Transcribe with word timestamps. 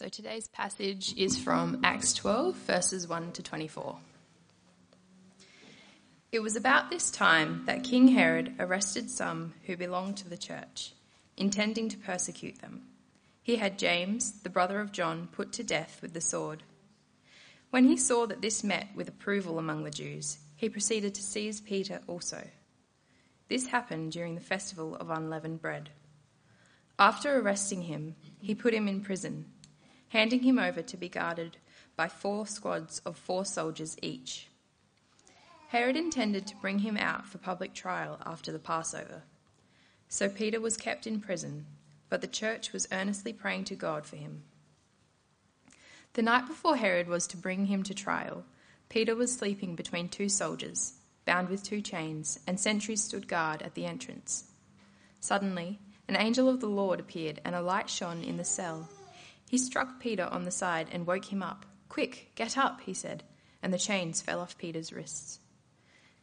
So 0.00 0.08
today's 0.08 0.48
passage 0.48 1.14
is 1.18 1.36
from 1.36 1.82
Acts 1.84 2.14
12, 2.14 2.54
verses 2.56 3.06
1 3.06 3.32
to 3.32 3.42
24. 3.42 3.98
It 6.32 6.40
was 6.40 6.56
about 6.56 6.88
this 6.88 7.10
time 7.10 7.64
that 7.66 7.84
King 7.84 8.08
Herod 8.08 8.54
arrested 8.58 9.10
some 9.10 9.52
who 9.66 9.76
belonged 9.76 10.16
to 10.16 10.28
the 10.30 10.38
church, 10.38 10.94
intending 11.36 11.90
to 11.90 11.98
persecute 11.98 12.62
them. 12.62 12.80
He 13.42 13.56
had 13.56 13.78
James, 13.78 14.40
the 14.40 14.48
brother 14.48 14.80
of 14.80 14.90
John, 14.90 15.28
put 15.32 15.52
to 15.52 15.62
death 15.62 15.98
with 16.00 16.14
the 16.14 16.22
sword. 16.22 16.62
When 17.68 17.84
he 17.84 17.98
saw 17.98 18.24
that 18.24 18.40
this 18.40 18.64
met 18.64 18.88
with 18.94 19.06
approval 19.06 19.58
among 19.58 19.84
the 19.84 19.90
Jews, 19.90 20.38
he 20.56 20.70
proceeded 20.70 21.14
to 21.16 21.22
seize 21.22 21.60
Peter 21.60 22.00
also. 22.06 22.48
This 23.50 23.66
happened 23.66 24.12
during 24.12 24.34
the 24.34 24.40
festival 24.40 24.96
of 24.96 25.10
unleavened 25.10 25.60
bread. 25.60 25.90
After 26.98 27.38
arresting 27.38 27.82
him, 27.82 28.16
he 28.40 28.54
put 28.54 28.72
him 28.72 28.88
in 28.88 29.02
prison, 29.02 29.44
handing 30.10 30.42
him 30.42 30.58
over 30.58 30.82
to 30.82 30.96
be 30.96 31.08
guarded 31.08 31.56
by 31.96 32.06
four 32.06 32.46
squads 32.46 33.00
of 33.04 33.16
four 33.16 33.44
soldiers 33.44 33.96
each. 34.02 34.48
Herod 35.68 35.96
intended 35.96 36.46
to 36.46 36.56
bring 36.56 36.80
him 36.80 36.96
out 36.96 37.26
for 37.26 37.38
public 37.38 37.74
trial 37.74 38.18
after 38.26 38.50
the 38.52 38.58
Passover. 38.58 39.22
So 40.08 40.28
Peter 40.28 40.60
was 40.60 40.76
kept 40.76 41.06
in 41.06 41.20
prison, 41.20 41.66
but 42.08 42.20
the 42.20 42.26
church 42.26 42.72
was 42.72 42.88
earnestly 42.90 43.32
praying 43.32 43.64
to 43.64 43.76
God 43.76 44.04
for 44.04 44.16
him. 44.16 44.42
The 46.14 46.22
night 46.22 46.48
before 46.48 46.74
Herod 46.74 47.06
was 47.06 47.28
to 47.28 47.36
bring 47.36 47.66
him 47.66 47.84
to 47.84 47.94
trial, 47.94 48.44
Peter 48.88 49.14
was 49.14 49.32
sleeping 49.32 49.76
between 49.76 50.08
two 50.08 50.28
soldiers, 50.28 50.94
bound 51.24 51.48
with 51.48 51.62
two 51.62 51.80
chains, 51.80 52.40
and 52.48 52.58
sentries 52.58 53.04
stood 53.04 53.28
guard 53.28 53.62
at 53.62 53.74
the 53.74 53.86
entrance. 53.86 54.50
Suddenly, 55.20 55.78
an 56.08 56.16
angel 56.16 56.48
of 56.48 56.58
the 56.58 56.66
Lord 56.66 56.98
appeared, 56.98 57.40
and 57.44 57.54
a 57.54 57.62
light 57.62 57.88
shone 57.88 58.24
in 58.24 58.36
the 58.36 58.44
cell. 58.44 58.88
He 59.50 59.58
struck 59.58 59.98
Peter 59.98 60.28
on 60.30 60.44
the 60.44 60.52
side 60.52 60.86
and 60.92 61.08
woke 61.08 61.24
him 61.24 61.42
up. 61.42 61.66
Quick, 61.88 62.30
get 62.36 62.56
up, 62.56 62.82
he 62.82 62.94
said, 62.94 63.24
and 63.60 63.74
the 63.74 63.78
chains 63.78 64.22
fell 64.22 64.38
off 64.38 64.56
Peter's 64.56 64.92
wrists. 64.92 65.40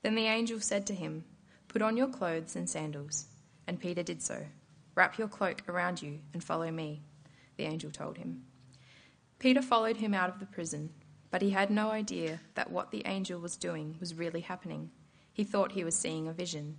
Then 0.01 0.15
the 0.15 0.27
angel 0.27 0.61
said 0.61 0.87
to 0.87 0.95
him, 0.95 1.25
Put 1.67 1.81
on 1.81 1.97
your 1.97 2.07
clothes 2.07 2.55
and 2.55 2.69
sandals. 2.69 3.25
And 3.67 3.81
Peter 3.81 4.01
did 4.01 4.21
so. 4.21 4.45
Wrap 4.95 5.17
your 5.17 5.27
cloak 5.27 5.67
around 5.67 6.01
you 6.01 6.19
and 6.33 6.41
follow 6.41 6.71
me, 6.71 7.01
the 7.57 7.65
angel 7.65 7.91
told 7.91 8.17
him. 8.17 8.43
Peter 9.39 9.61
followed 9.61 9.97
him 9.97 10.13
out 10.13 10.29
of 10.29 10.39
the 10.39 10.45
prison, 10.45 10.93
but 11.29 11.41
he 11.41 11.49
had 11.49 11.69
no 11.69 11.91
idea 11.91 12.39
that 12.55 12.71
what 12.71 12.91
the 12.91 13.05
angel 13.05 13.41
was 13.41 13.57
doing 13.57 13.97
was 13.99 14.15
really 14.15 14.39
happening. 14.39 14.89
He 15.33 15.43
thought 15.43 15.73
he 15.73 15.83
was 15.83 15.97
seeing 15.97 16.29
a 16.29 16.31
vision. 16.33 16.77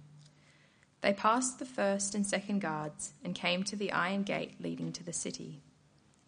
They 1.02 1.12
passed 1.12 1.58
the 1.58 1.66
first 1.66 2.14
and 2.14 2.26
second 2.26 2.60
guards 2.60 3.12
and 3.22 3.34
came 3.34 3.64
to 3.64 3.76
the 3.76 3.92
iron 3.92 4.22
gate 4.22 4.54
leading 4.62 4.92
to 4.92 5.04
the 5.04 5.12
city. 5.12 5.60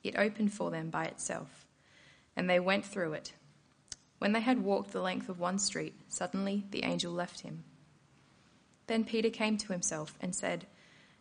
It 0.03 0.17
opened 0.17 0.53
for 0.53 0.71
them 0.71 0.91
by 0.91 1.05
itself, 1.05 1.67
and 2.37 2.49
they 2.49 2.61
went 2.61 2.85
through 2.85 3.13
it 3.15 3.33
when 4.21 4.33
they 4.33 4.41
had 4.41 4.63
walked 4.63 4.93
the 4.93 5.01
length 5.01 5.31
of 5.31 5.41
one 5.41 5.59
street, 5.59 5.95
suddenly 6.09 6.67
the 6.71 6.85
angel 6.85 7.11
left 7.11 7.41
him. 7.41 7.65
Then 8.87 9.03
Peter 9.03 9.31
came 9.31 9.57
to 9.57 9.73
himself 9.73 10.15
and 10.21 10.35
said, 10.35 10.67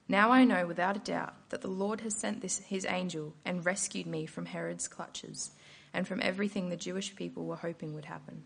Now 0.09 0.31
I 0.31 0.43
know 0.43 0.67
without 0.67 0.97
a 0.97 0.99
doubt 0.99 1.33
that 1.47 1.61
the 1.61 1.69
Lord 1.69 2.01
has 2.01 2.13
sent 2.13 2.41
this 2.41 2.59
his 2.59 2.85
angel 2.85 3.35
and 3.45 3.65
rescued 3.65 4.05
me 4.05 4.25
from 4.25 4.47
Herod's 4.47 4.89
clutches 4.89 5.51
and 5.93 6.05
from 6.05 6.19
everything 6.21 6.67
the 6.67 6.75
Jewish 6.75 7.15
people 7.15 7.45
were 7.45 7.55
hoping 7.55 7.93
would 7.93 8.05
happen. 8.05 8.43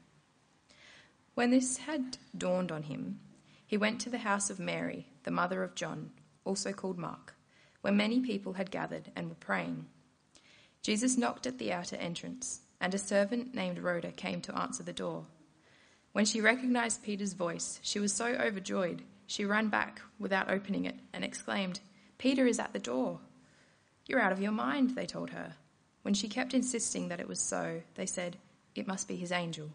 When 1.33 1.49
this 1.49 1.77
had 1.77 2.19
dawned 2.37 2.71
on 2.71 2.83
him, 2.83 3.21
he 3.65 3.75
went 3.75 4.01
to 4.01 4.11
the 4.11 4.19
house 4.19 4.51
of 4.51 4.59
Mary, 4.59 5.07
the 5.23 5.31
mother 5.31 5.63
of 5.63 5.73
John, 5.73 6.11
also 6.45 6.73
called 6.73 6.99
Mark, 6.99 7.33
where 7.81 7.91
many 7.91 8.19
people 8.19 8.53
had 8.53 8.69
gathered 8.69 9.11
and 9.15 9.29
were 9.29 9.35
praying. 9.35 9.87
Jesus 10.83 11.17
knocked 11.17 11.47
at 11.47 11.57
the 11.57 11.71
outer 11.71 11.95
entrance 11.95 12.59
and 12.81 12.93
a 12.93 12.97
servant 12.97 13.55
named 13.55 13.79
Rhoda 13.79 14.11
came 14.11 14.41
to 14.41 14.57
answer 14.57 14.83
the 14.83 14.93
door. 14.93 15.25
When 16.11 16.25
she 16.25 16.41
recognized 16.41 17.01
Peter's 17.01 17.33
voice, 17.33 17.79
she 17.81 17.99
was 17.99 18.13
so 18.13 18.25
overjoyed 18.25 19.01
she 19.25 19.45
ran 19.45 19.69
back 19.69 20.01
without 20.19 20.51
opening 20.51 20.85
it 20.85 20.95
and 21.13 21.23
exclaimed, 21.23 21.79
Peter 22.17 22.45
is 22.45 22.59
at 22.59 22.73
the 22.73 22.79
door. 22.79 23.19
You're 24.05 24.19
out 24.19 24.33
of 24.33 24.41
your 24.41 24.51
mind, 24.51 24.91
they 24.91 25.05
told 25.05 25.29
her. 25.29 25.55
When 26.01 26.13
she 26.13 26.27
kept 26.27 26.53
insisting 26.53 27.07
that 27.07 27.21
it 27.21 27.27
was 27.27 27.39
so, 27.39 27.81
they 27.95 28.05
said, 28.05 28.37
It 28.75 28.85
must 28.85 29.07
be 29.07 29.15
his 29.15 29.31
angel. 29.31 29.69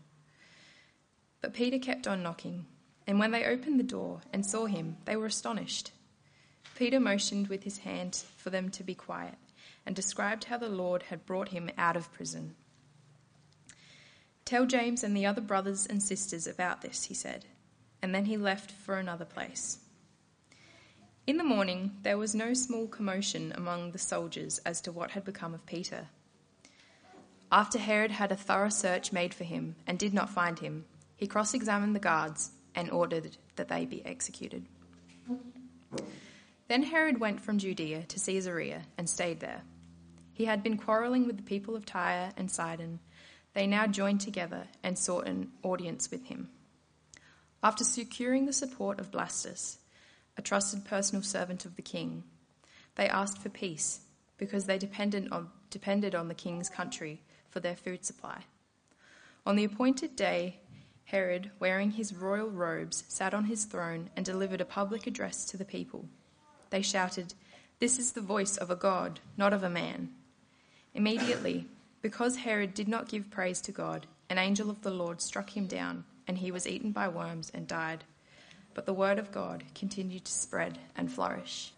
But 1.40 1.54
Peter 1.54 1.78
kept 1.78 2.06
on 2.06 2.22
knocking, 2.22 2.66
and 3.06 3.18
when 3.18 3.30
they 3.30 3.46
opened 3.46 3.80
the 3.80 3.84
door 3.84 4.20
and 4.32 4.44
saw 4.44 4.66
him, 4.66 4.98
they 5.06 5.16
were 5.16 5.26
astonished. 5.26 5.92
Peter 6.76 7.00
motioned 7.00 7.48
with 7.48 7.64
his 7.64 7.78
hand 7.78 8.22
for 8.36 8.50
them 8.50 8.68
to 8.70 8.84
be 8.84 8.94
quiet 8.94 9.34
and 9.88 9.96
described 9.96 10.44
how 10.44 10.58
the 10.58 10.68
Lord 10.68 11.04
had 11.04 11.24
brought 11.24 11.48
him 11.48 11.70
out 11.78 11.96
of 11.96 12.12
prison. 12.12 12.54
Tell 14.44 14.66
James 14.66 15.02
and 15.02 15.16
the 15.16 15.24
other 15.24 15.40
brothers 15.40 15.86
and 15.86 16.02
sisters 16.02 16.46
about 16.46 16.82
this, 16.82 17.04
he 17.04 17.14
said, 17.14 17.46
and 18.02 18.14
then 18.14 18.26
he 18.26 18.36
left 18.36 18.70
for 18.70 18.98
another 18.98 19.24
place. 19.24 19.78
In 21.26 21.38
the 21.38 21.42
morning, 21.42 21.96
there 22.02 22.18
was 22.18 22.34
no 22.34 22.52
small 22.52 22.86
commotion 22.86 23.50
among 23.56 23.92
the 23.92 23.98
soldiers 23.98 24.58
as 24.58 24.82
to 24.82 24.92
what 24.92 25.12
had 25.12 25.24
become 25.24 25.54
of 25.54 25.64
Peter. 25.64 26.08
After 27.50 27.78
Herod 27.78 28.10
had 28.10 28.30
a 28.30 28.36
thorough 28.36 28.68
search 28.68 29.10
made 29.10 29.32
for 29.32 29.44
him 29.44 29.74
and 29.86 29.98
did 29.98 30.12
not 30.12 30.28
find 30.28 30.58
him, 30.58 30.84
he 31.16 31.26
cross 31.26 31.54
examined 31.54 31.94
the 31.94 31.98
guards 31.98 32.50
and 32.74 32.90
ordered 32.90 33.38
that 33.56 33.68
they 33.68 33.86
be 33.86 34.04
executed. 34.04 34.66
Then 36.68 36.82
Herod 36.82 37.20
went 37.20 37.40
from 37.40 37.56
Judea 37.56 38.02
to 38.02 38.20
Caesarea 38.20 38.82
and 38.98 39.08
stayed 39.08 39.40
there. 39.40 39.62
He 40.38 40.44
had 40.44 40.62
been 40.62 40.78
quarrelling 40.78 41.26
with 41.26 41.36
the 41.36 41.42
people 41.42 41.74
of 41.74 41.84
Tyre 41.84 42.32
and 42.36 42.48
Sidon 42.48 43.00
they 43.54 43.66
now 43.66 43.88
joined 43.88 44.20
together 44.20 44.68
and 44.84 44.96
sought 44.96 45.26
an 45.26 45.50
audience 45.64 46.12
with 46.12 46.26
him. 46.26 46.48
After 47.60 47.82
securing 47.82 48.46
the 48.46 48.52
support 48.52 49.00
of 49.00 49.10
Blastus, 49.10 49.78
a 50.36 50.42
trusted 50.42 50.84
personal 50.84 51.24
servant 51.24 51.64
of 51.64 51.74
the 51.74 51.82
king, 51.82 52.22
they 52.94 53.08
asked 53.08 53.42
for 53.42 53.48
peace 53.48 54.02
because 54.36 54.66
they 54.66 54.78
depended 54.78 55.28
on, 55.32 55.48
depended 55.70 56.14
on 56.14 56.28
the 56.28 56.34
king's 56.34 56.68
country 56.68 57.20
for 57.50 57.58
their 57.58 57.74
food 57.74 58.04
supply. 58.04 58.44
On 59.44 59.56
the 59.56 59.64
appointed 59.64 60.14
day, 60.14 60.60
Herod, 61.06 61.50
wearing 61.58 61.90
his 61.90 62.14
royal 62.14 62.48
robes, 62.48 63.02
sat 63.08 63.34
on 63.34 63.46
his 63.46 63.64
throne 63.64 64.08
and 64.14 64.24
delivered 64.24 64.60
a 64.60 64.64
public 64.64 65.08
address 65.08 65.46
to 65.46 65.56
the 65.56 65.64
people. 65.64 66.08
They 66.70 66.82
shouted, 66.82 67.34
This 67.80 67.98
is 67.98 68.12
the 68.12 68.20
voice 68.20 68.56
of 68.56 68.70
a 68.70 68.76
God, 68.76 69.18
not 69.36 69.52
of 69.52 69.64
a 69.64 69.68
man. 69.68 70.10
Immediately, 70.94 71.66
because 72.02 72.36
Herod 72.36 72.74
did 72.74 72.88
not 72.88 73.08
give 73.08 73.30
praise 73.30 73.60
to 73.62 73.72
God, 73.72 74.06
an 74.30 74.38
angel 74.38 74.70
of 74.70 74.82
the 74.82 74.90
Lord 74.90 75.20
struck 75.20 75.56
him 75.56 75.66
down, 75.66 76.04
and 76.26 76.38
he 76.38 76.50
was 76.50 76.66
eaten 76.66 76.92
by 76.92 77.08
worms 77.08 77.50
and 77.54 77.66
died. 77.66 78.04
But 78.74 78.86
the 78.86 78.94
word 78.94 79.18
of 79.18 79.32
God 79.32 79.64
continued 79.74 80.24
to 80.24 80.32
spread 80.32 80.78
and 80.96 81.10
flourish. 81.10 81.72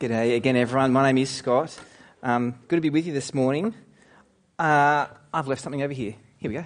G'day 0.00 0.36
again, 0.36 0.56
everyone. 0.56 0.92
My 0.92 1.02
name 1.04 1.18
is 1.18 1.30
Scott. 1.30 1.78
Um, 2.22 2.54
good 2.68 2.76
to 2.76 2.80
be 2.80 2.90
with 2.90 3.06
you 3.06 3.12
this 3.12 3.32
morning. 3.32 3.74
Uh, 4.58 5.06
I've 5.32 5.48
left 5.48 5.62
something 5.62 5.82
over 5.82 5.92
here. 5.92 6.14
Here 6.38 6.50
we 6.50 6.56
go. 6.56 6.64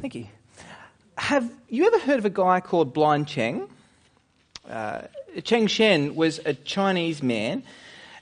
Thank 0.00 0.14
you. 0.14 0.26
Have 1.16 1.50
you 1.68 1.86
ever 1.86 1.98
heard 1.98 2.18
of 2.18 2.24
a 2.24 2.30
guy 2.30 2.60
called 2.60 2.92
Blind 2.94 3.28
Cheng? 3.28 3.68
Uh, 4.68 5.02
Cheng 5.44 5.66
Shen 5.66 6.14
was 6.14 6.40
a 6.44 6.54
Chinese 6.54 7.22
man 7.22 7.62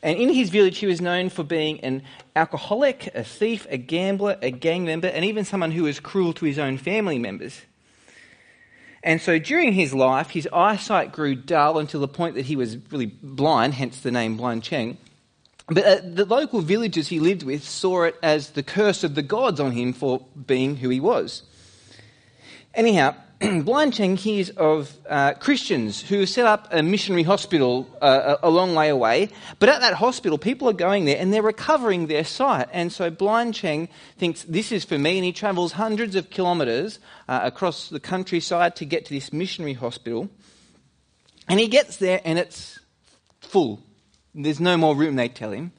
and 0.02 0.18
in 0.18 0.32
his 0.32 0.50
village, 0.50 0.78
he 0.78 0.86
was 0.86 1.00
known 1.00 1.28
for 1.28 1.42
being 1.42 1.80
an 1.80 2.02
alcoholic, 2.36 3.08
a 3.14 3.24
thief, 3.24 3.66
a 3.68 3.76
gambler, 3.76 4.38
a 4.42 4.50
gang 4.50 4.84
member, 4.84 5.08
and 5.08 5.24
even 5.24 5.44
someone 5.44 5.72
who 5.72 5.84
was 5.84 5.98
cruel 5.98 6.32
to 6.34 6.44
his 6.44 6.58
own 6.58 6.78
family 6.78 7.18
members. 7.18 7.62
And 9.02 9.20
so 9.20 9.38
during 9.38 9.72
his 9.72 9.94
life, 9.94 10.30
his 10.30 10.48
eyesight 10.52 11.12
grew 11.12 11.34
dull 11.34 11.78
until 11.78 12.00
the 12.00 12.08
point 12.08 12.34
that 12.34 12.46
he 12.46 12.56
was 12.56 12.76
really 12.90 13.06
blind, 13.06 13.74
hence 13.74 14.00
the 14.00 14.10
name 14.10 14.36
Blind 14.36 14.62
Cheng. 14.62 14.98
But 15.68 15.84
uh, 15.84 16.00
the 16.02 16.24
local 16.24 16.60
villagers 16.60 17.08
he 17.08 17.20
lived 17.20 17.42
with 17.42 17.62
saw 17.62 18.04
it 18.04 18.16
as 18.22 18.50
the 18.50 18.62
curse 18.62 19.04
of 19.04 19.14
the 19.14 19.22
gods 19.22 19.60
on 19.60 19.72
him 19.72 19.92
for 19.92 20.24
being 20.46 20.76
who 20.76 20.88
he 20.88 21.00
was. 21.00 21.42
Anyhow, 22.74 23.14
Blind 23.62 23.94
hears 23.94 24.50
of 24.50 24.92
uh, 25.08 25.34
Christians 25.34 26.02
who 26.02 26.26
set 26.26 26.44
up 26.44 26.66
a 26.72 26.82
missionary 26.82 27.22
hospital 27.22 27.88
uh, 28.02 28.36
a, 28.42 28.48
a, 28.48 28.50
long 28.50 28.74
way 28.74 28.88
away, 28.88 29.28
but 29.60 29.68
at 29.68 29.80
that 29.80 29.94
hospital, 29.94 30.38
people 30.38 30.68
are 30.68 30.72
going 30.72 31.04
there 31.04 31.18
and 31.18 31.32
they're 31.32 31.40
recovering 31.40 32.08
their 32.08 32.24
sight. 32.24 32.68
And 32.72 32.92
so 32.92 33.10
Blind 33.10 33.54
Cheng 33.54 33.88
thinks, 34.16 34.42
This 34.42 34.72
is 34.72 34.84
for 34.84 34.98
me, 34.98 35.18
and 35.18 35.24
he 35.24 35.32
travels 35.32 35.72
hundreds 35.72 36.16
of 36.16 36.30
kilometres 36.30 36.98
uh, 37.28 37.38
across 37.44 37.90
the 37.90 38.00
countryside 38.00 38.74
to 38.76 38.84
get 38.84 39.04
to 39.04 39.14
this 39.14 39.32
missionary 39.32 39.74
hospital. 39.74 40.28
And 41.48 41.60
he 41.60 41.68
gets 41.68 41.98
there 41.98 42.20
and 42.24 42.40
it's 42.40 42.80
full. 43.40 43.80
There's 44.34 44.60
no 44.60 44.76
more 44.76 44.96
room, 44.96 45.14
they 45.14 45.28
tell 45.28 45.52
him. 45.52 45.70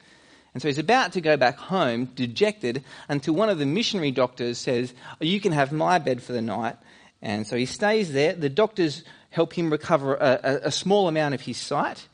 And 0.54 0.62
so 0.62 0.68
he's 0.68 0.78
about 0.78 1.12
to 1.12 1.20
go 1.20 1.36
back 1.36 1.58
home, 1.58 2.06
dejected, 2.06 2.84
until 3.08 3.34
one 3.34 3.50
of 3.50 3.58
the 3.58 3.66
missionary 3.66 4.12
doctors 4.12 4.56
says, 4.56 4.94
oh, 5.20 5.24
You 5.26 5.40
can 5.40 5.52
have 5.52 5.72
my 5.72 5.98
bed 5.98 6.22
for 6.22 6.32
the 6.32 6.40
night. 6.40 6.76
And 7.22 7.46
so 7.46 7.56
he 7.56 7.66
stays 7.66 8.12
there. 8.12 8.32
The 8.32 8.48
doctors 8.48 9.04
help 9.30 9.52
him 9.52 9.70
recover 9.70 10.14
a, 10.14 10.40
a, 10.42 10.54
a 10.64 10.72
small 10.72 11.08
amount 11.08 11.34
of 11.34 11.42
his 11.42 11.56
sight. 11.56 12.08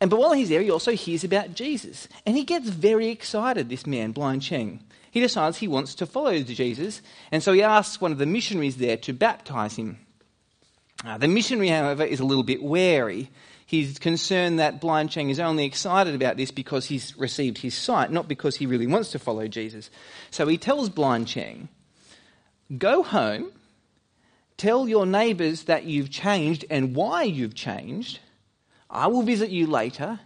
And 0.00 0.10
but 0.10 0.18
while 0.18 0.32
he's 0.32 0.48
there, 0.48 0.62
he 0.62 0.70
also 0.70 0.92
hears 0.92 1.24
about 1.24 1.54
Jesus. 1.54 2.08
And 2.24 2.36
he 2.36 2.44
gets 2.44 2.68
very 2.68 3.08
excited, 3.08 3.68
this 3.68 3.86
man, 3.86 4.12
Blind 4.12 4.42
Cheng. 4.42 4.82
He 5.10 5.20
decides 5.20 5.56
he 5.56 5.68
wants 5.68 5.94
to 5.94 6.06
follow 6.06 6.38
Jesus, 6.40 7.00
and 7.32 7.42
so 7.42 7.54
he 7.54 7.62
asks 7.62 8.02
one 8.02 8.12
of 8.12 8.18
the 8.18 8.26
missionaries 8.26 8.76
there 8.76 8.98
to 8.98 9.14
baptize 9.14 9.74
him. 9.76 9.98
Uh, 11.02 11.16
the 11.16 11.26
missionary, 11.26 11.68
however, 11.68 12.04
is 12.04 12.20
a 12.20 12.24
little 12.24 12.42
bit 12.42 12.62
wary. 12.62 13.30
He's 13.64 13.98
concerned 13.98 14.58
that 14.58 14.78
Blind 14.80 15.10
Cheng 15.10 15.30
is 15.30 15.40
only 15.40 15.64
excited 15.64 16.14
about 16.14 16.36
this 16.36 16.50
because 16.50 16.84
he's 16.84 17.16
received 17.16 17.58
his 17.58 17.74
sight, 17.74 18.12
not 18.12 18.28
because 18.28 18.56
he 18.56 18.66
really 18.66 18.86
wants 18.86 19.10
to 19.12 19.18
follow 19.18 19.48
Jesus. 19.48 19.90
So 20.30 20.46
he 20.46 20.58
tells 20.58 20.90
Blind 20.90 21.28
Cheng, 21.28 21.68
Go 22.76 23.02
home, 23.02 23.52
tell 24.56 24.88
your 24.88 25.06
neighbours 25.06 25.64
that 25.64 25.84
you've 25.84 26.10
changed 26.10 26.64
and 26.70 26.94
why 26.94 27.22
you've 27.22 27.54
changed. 27.54 28.20
I 28.88 29.06
will 29.08 29.22
visit 29.22 29.50
you 29.50 29.66
later, 29.66 30.20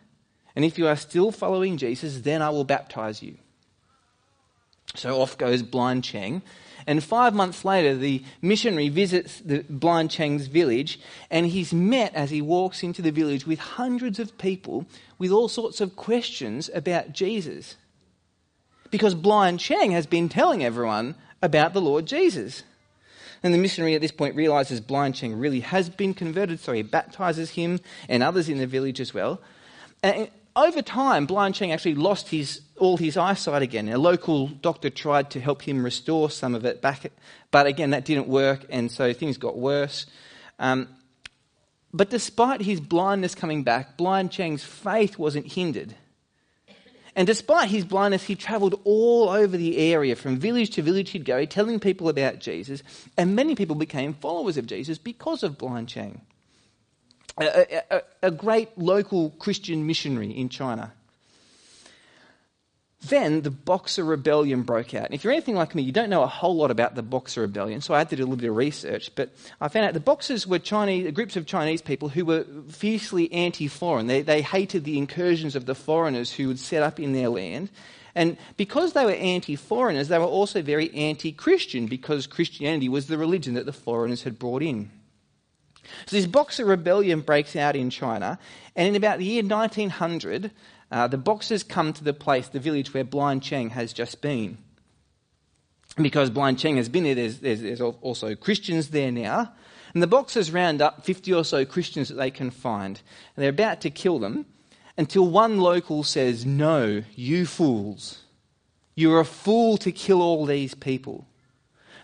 and 0.55 0.65
if 0.65 0.79
you 0.79 0.87
are 0.87 0.97
still 0.97 1.33
following 1.33 1.77
Jesus, 1.77 2.21
then 2.21 2.43
I 2.43 2.51
will 2.51 2.65
baptize 2.65 3.23
you. 3.23 3.37
So 4.95 5.21
off 5.21 5.39
goes 5.39 5.63
Blind 5.63 6.05
Cheng. 6.05 6.43
And 6.87 7.05
five 7.05 7.35
months 7.35 7.65
later, 7.65 7.95
the 7.95 8.25
missionary 8.41 8.89
visits 8.89 9.41
the 9.41 9.65
Blind 9.69 10.11
Cheng's 10.11 10.47
village, 10.47 10.99
and 11.31 11.47
he's 11.47 11.73
met 11.73 12.15
as 12.15 12.31
he 12.31 12.41
walks 12.43 12.83
into 12.83 13.03
the 13.03 13.13
village 13.13 13.47
with 13.47 13.59
hundreds 13.59 14.19
of 14.19 14.39
people 14.39 14.87
with 15.19 15.31
all 15.31 15.49
sorts 15.49 15.81
of 15.81 15.95
questions 15.95 16.71
about 16.75 17.13
Jesus. 17.13 17.77
Because 18.91 19.15
Blind 19.15 19.61
Cheng 19.61 19.93
has 19.93 20.07
been 20.07 20.29
telling 20.29 20.65
everyone 20.65 21.15
about 21.43 21.75
the 21.75 21.81
Lord 21.81 22.07
Jesus. 22.07 22.65
And 23.43 23.55
the 23.55 23.59
missionary 23.59 23.95
at 23.95 24.01
this 24.01 24.13
point 24.13 24.35
realizes 24.35 24.81
Blind 24.81 25.15
Cheng 25.15 25.39
really 25.39 25.61
has 25.61 25.89
been 25.89 26.13
converted, 26.15 26.61
so 26.61 26.73
he 26.73 26.83
baptizes 26.83 27.51
him 27.51 27.81
and 28.09 28.23
others 28.23 28.49
in 28.49 28.59
the 28.59 28.67
village 28.67 29.01
as 29.01 29.15
well. 29.15 29.41
And 30.03 30.31
over 30.57 30.83
time, 30.83 31.27
Blind 31.27 31.55
Cheng 31.55 31.73
actually 31.73 31.95
lost 31.95 32.29
his, 32.29 32.61
all 32.77 32.97
his 32.97 33.17
eyesight 33.17 33.63
again. 33.63 33.89
A 33.89 33.99
local 33.99 34.49
doctor 34.49 34.91
tried 34.91 35.31
to 35.31 35.41
help 35.41 35.63
him 35.63 35.85
restore 35.85 36.31
some 36.31 36.55
of 36.55 36.65
it 36.65 36.83
back, 36.83 37.11
but 37.51 37.67
again, 37.67 37.91
that 37.91 38.05
didn't 38.05 38.29
work, 38.29 38.67
and 38.69 38.91
so 38.91 39.13
things 39.13 39.39
got 39.39 39.57
worse. 39.57 40.07
Um, 40.59 40.89
but 41.93 42.11
despite 42.11 42.61
his 42.61 42.81
blindness 42.81 43.35
coming 43.35 43.63
back, 43.63 43.97
Blind 43.97 44.31
Cheng's 44.31 44.65
faith 44.65 45.19
wasn't 45.19 45.53
hindered. 45.53 45.95
And 47.17 47.27
despite 47.27 47.71
his 47.71 47.85
blindness, 47.85 48.25
he 48.25 48.35
travelled 48.35 48.81
all 48.85 49.29
over 49.29 49.57
the 49.57 49.79
area. 49.79 50.15
From 50.15 50.39
village 50.39 50.71
to 50.71 50.83
village, 50.83 51.11
he'd 51.11 51.25
go, 51.25 51.45
telling 51.45 51.81
people 51.81 52.09
about 52.09 52.39
Jesus. 52.39 52.83
And 53.17 53.35
many 53.35 53.55
people 53.55 53.77
became 53.77 54.15
followers 54.15 54.57
of 54.57 54.67
Jesus 54.67 54.99
because 54.99 55.43
of 55.43 55.59
Blind 55.59 55.89
Chang, 55.89 56.21
a, 57.39 57.83
a, 57.91 58.03
a 58.23 58.31
great 58.31 58.77
local 58.79 59.31
Christian 59.31 59.87
missionary 59.87 60.31
in 60.31 60.49
China. 60.49 60.93
Then 63.03 63.41
the 63.43 63.51
Boxer 63.51 64.05
Rebellion 64.05 64.63
broke 64.63 64.95
out. 64.95 65.07
And 65.07 65.15
if 65.15 65.25
you're 65.25 65.33
anything 65.33 65.55
like 65.55 65.75
me, 65.75 65.83
you 65.83 65.93
don't 65.93 66.11
know 66.11 66.23
a 66.23 66.27
whole 66.27 66.57
lot 66.57 66.71
about 66.71 66.95
the 66.95 67.03
Boxer 67.03 67.41
Rebellion, 67.41 67.81
so 67.81 67.95
I 67.95 67.99
had 67.99 68.11
to 68.11 68.17
do 68.17 68.23
a 68.23 68.25
little 68.25 68.37
bit 68.37 68.51
of 68.51 68.57
research. 68.57 69.11
But 69.15 69.31
I 69.59 69.69
found 69.69 69.87
out 69.87 69.95
the 69.95 70.01
Boxers 70.01 70.47
were 70.47 70.59
Chinese, 70.59 71.11
groups 71.13 71.35
of 71.35 71.47
Chinese 71.47 71.81
people 71.81 72.11
who 72.11 72.27
were 72.27 72.45
fiercely 72.69 73.33
anti 73.33 73.69
foreign. 73.69 74.07
They, 74.07 74.21
they 74.21 74.43
hated 74.43 74.85
the 74.85 74.99
incursions 74.99 75.57
of 75.57 75.65
the 75.65 75.75
foreigners 75.75 76.33
who 76.33 76.49
would 76.49 76.59
set 76.59 76.83
up 76.83 77.01
in 77.01 77.15
their 77.15 77.31
land. 77.31 77.71
And 78.15 78.37
because 78.59 78.93
they 78.93 79.07
were 79.07 79.13
anti 79.13 79.57
foreigners, 79.57 80.09
they 80.09 80.19
were 80.19 80.25
also 80.25 80.61
very 80.61 80.93
anti 80.95 81.33
Christian 81.33 81.87
because 81.87 82.27
Christianity 82.27 82.91
was 82.91 83.07
the 83.07 83.17
religion 83.17 83.55
that 83.55 83.67
the 83.67 83.73
foreigners 83.73 84.25
had 84.25 84.39
brought 84.39 84.63
in. 84.63 84.91
So 86.07 86.17
this 86.17 86.27
Boxer 86.27 86.65
rebellion 86.65 87.21
breaks 87.21 87.57
out 87.57 87.77
in 87.77 87.91
China, 87.91 88.39
and 88.77 88.89
in 88.89 88.97
about 88.97 89.19
the 89.19 89.25
year 89.25 89.43
1900, 89.43 90.51
uh, 90.91 91.07
the 91.07 91.19
Boxers 91.19 91.63
come 91.63 91.93
to 91.93 92.05
the 92.05 92.13
place, 92.13 92.49
the 92.49 92.61
village 92.61 92.93
where 92.93 93.05
Blind 93.05 93.43
Cheng 93.43 93.71
has 93.71 93.93
just 93.93 94.21
been. 94.21 94.59
because 95.97 96.31
Blind 96.31 96.59
Cheng 96.59 96.77
has 96.77 96.89
been 96.89 97.05
there, 97.05 97.15
there's, 97.15 97.39
there's, 97.39 97.61
there's 97.61 97.81
also 97.81 98.35
Christians 98.35 98.89
there 98.91 99.13
now. 99.13 99.53
And 99.93 100.03
the 100.03 100.07
Boxers 100.07 100.53
round 100.53 100.81
up 100.81 101.05
50 101.05 101.33
or 101.33 101.45
so 101.45 101.65
Christians 101.65 102.09
that 102.09 102.15
they 102.15 102.31
can 102.31 102.51
find. 102.51 103.01
And 103.35 103.43
they're 103.43 103.51
about 103.51 103.81
to 103.83 103.91
kill 103.91 104.19
them 104.19 104.47
until 104.97 105.29
one 105.29 105.59
local 105.59 106.05
says, 106.05 106.47
No, 106.47 107.03
you 107.15 107.47
fools. 107.47 108.23
You're 108.95 109.21
a 109.21 109.25
fool 109.25 109.77
to 109.79 109.91
kill 109.93 110.21
all 110.23 110.47
these 110.47 110.75
people. 110.75 111.27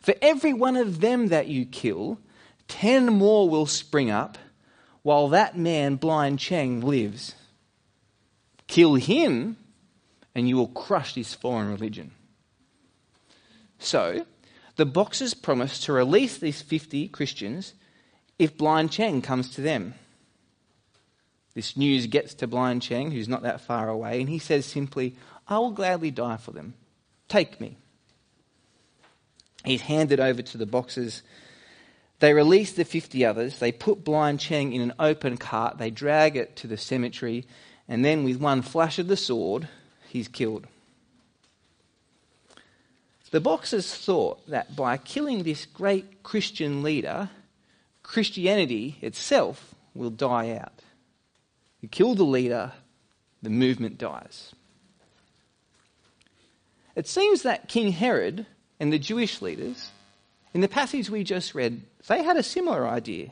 For 0.00 0.14
every 0.23 0.52
one 0.52 0.76
of 0.76 1.00
them 1.00 1.28
that 1.28 1.49
you 1.49 1.67
kill, 1.67 2.19
ten 2.68 3.06
more 3.06 3.48
will 3.48 3.66
spring 3.66 4.10
up 4.10 4.38
while 5.02 5.28
that 5.28 5.56
man, 5.56 5.96
Blind 5.96 6.38
Cheng, 6.38 6.80
lives. 6.80 7.34
Kill 8.66 8.94
him, 8.94 9.56
and 10.34 10.48
you 10.48 10.56
will 10.56 10.68
crush 10.68 11.14
this 11.14 11.32
foreign 11.32 11.70
religion. 11.70 12.10
So, 13.78 14.26
the 14.76 14.86
Boxers 14.86 15.32
promise 15.32 15.78
to 15.84 15.92
release 15.92 16.38
these 16.38 16.60
50 16.60 17.08
Christians 17.08 17.74
if 18.38 18.58
Blind 18.58 18.90
Cheng 18.90 19.22
comes 19.22 19.50
to 19.50 19.60
them. 19.60 19.94
This 21.54 21.76
news 21.76 22.06
gets 22.06 22.34
to 22.34 22.46
Blind 22.46 22.82
Cheng, 22.82 23.12
who's 23.12 23.28
not 23.28 23.42
that 23.42 23.62
far 23.62 23.88
away, 23.88 24.20
and 24.20 24.28
he 24.28 24.38
says 24.38 24.66
simply, 24.66 25.16
I 25.48 25.58
will 25.58 25.70
gladly 25.70 26.10
die 26.10 26.36
for 26.36 26.50
them. 26.50 26.74
Take 27.28 27.60
me. 27.60 27.78
He's 29.64 29.82
handed 29.82 30.20
over 30.20 30.42
to 30.42 30.58
the 30.58 30.66
Boxers 30.66 31.22
they 32.18 32.32
release 32.32 32.72
the 32.72 32.84
50 32.84 33.24
others, 33.24 33.58
they 33.58 33.72
put 33.72 34.04
Blind 34.04 34.40
Cheng 34.40 34.72
in 34.72 34.80
an 34.80 34.94
open 34.98 35.36
cart, 35.36 35.78
they 35.78 35.90
drag 35.90 36.36
it 36.36 36.56
to 36.56 36.66
the 36.66 36.76
cemetery, 36.76 37.44
and 37.88 38.04
then 38.04 38.24
with 38.24 38.40
one 38.40 38.62
flash 38.62 38.98
of 38.98 39.08
the 39.08 39.16
sword, 39.16 39.68
he's 40.08 40.28
killed. 40.28 40.66
The 43.30 43.40
Boxers 43.40 43.92
thought 43.94 44.46
that 44.48 44.76
by 44.76 44.96
killing 44.96 45.42
this 45.42 45.66
great 45.66 46.22
Christian 46.22 46.82
leader, 46.82 47.28
Christianity 48.02 48.96
itself 49.02 49.74
will 49.94 50.10
die 50.10 50.56
out. 50.56 50.80
You 51.82 51.88
kill 51.88 52.14
the 52.14 52.24
leader, 52.24 52.72
the 53.42 53.50
movement 53.50 53.98
dies. 53.98 54.54
It 56.94 57.06
seems 57.06 57.42
that 57.42 57.68
King 57.68 57.92
Herod 57.92 58.46
and 58.80 58.90
the 58.92 58.98
Jewish 58.98 59.42
leaders 59.42 59.90
in 60.56 60.62
the 60.62 60.68
passage 60.68 61.10
we 61.10 61.22
just 61.22 61.54
read, 61.54 61.82
they 62.06 62.22
had 62.22 62.38
a 62.38 62.42
similar 62.42 62.88
idea. 62.88 63.30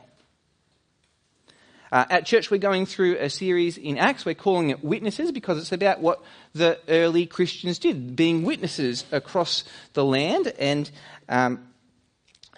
Uh, 1.91 2.05
at 2.11 2.23
church, 2.27 2.51
we're 2.51 2.59
going 2.59 2.85
through 2.85 3.17
a 3.17 3.31
series 3.31 3.79
in 3.79 3.97
Acts. 3.97 4.27
We're 4.27 4.35
calling 4.35 4.69
it 4.69 4.83
Witnesses 4.83 5.31
because 5.31 5.57
it's 5.57 5.71
about 5.71 6.01
what 6.01 6.21
the 6.53 6.77
early 6.87 7.25
Christians 7.25 7.79
did, 7.79 8.15
being 8.15 8.43
witnesses 8.43 9.05
across 9.11 9.63
the 9.93 10.05
land. 10.05 10.53
And 10.59 10.91
um, 11.27 11.67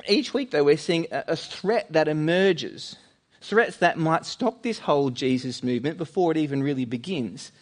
each 0.06 0.34
week, 0.34 0.52
though, 0.52 0.66
we're 0.66 0.76
seeing 0.76 1.08
a, 1.14 1.24
a 1.30 1.36
threat 1.38 1.88
that 1.94 2.10
emerges 2.10 2.98
threats 3.40 3.78
that 3.78 3.98
might 3.98 4.26
stop 4.26 4.64
this 4.64 4.80
whole 4.80 5.12
Jesus 5.12 5.64
movement 5.64 5.98
before 5.98 6.32
it 6.32 6.38
even 6.38 6.62
really 6.62 6.84
begins. 6.84 7.54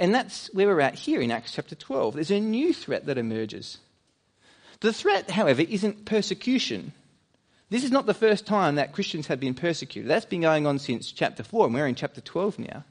And 0.00 0.12
that's 0.12 0.52
where 0.52 0.66
we're 0.66 0.80
at 0.80 0.96
here 0.96 1.20
in 1.20 1.30
Acts 1.30 1.52
chapter 1.52 1.76
12. 1.76 2.14
There's 2.14 2.32
a 2.32 2.40
new 2.40 2.74
threat 2.74 3.06
that 3.06 3.18
emerges. 3.18 3.78
The 4.80 4.92
threat, 4.92 5.30
however, 5.30 5.62
isn't 5.62 6.06
persecution. 6.06 6.92
This 7.68 7.84
is 7.84 7.90
not 7.90 8.06
the 8.06 8.14
first 8.14 8.46
time 8.46 8.76
that 8.76 8.92
Christians 8.92 9.26
have 9.28 9.38
been 9.38 9.54
persecuted. 9.54 10.10
That's 10.10 10.24
been 10.24 10.40
going 10.40 10.66
on 10.66 10.78
since 10.78 11.12
chapter 11.12 11.42
4, 11.42 11.66
and 11.66 11.74
we're 11.74 11.86
in 11.86 11.94
chapter 11.94 12.20
12 12.20 12.58
now. 12.58 12.84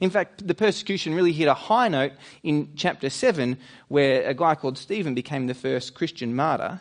In 0.00 0.08
fact, 0.08 0.46
the 0.46 0.54
persecution 0.54 1.14
really 1.14 1.32
hit 1.32 1.48
a 1.48 1.54
high 1.54 1.88
note 1.88 2.12
in 2.42 2.70
chapter 2.76 3.10
7, 3.10 3.58
where 3.88 4.26
a 4.26 4.34
guy 4.34 4.54
called 4.54 4.78
Stephen 4.78 5.14
became 5.14 5.48
the 5.48 5.54
first 5.54 5.94
Christian 5.94 6.34
martyr. 6.34 6.80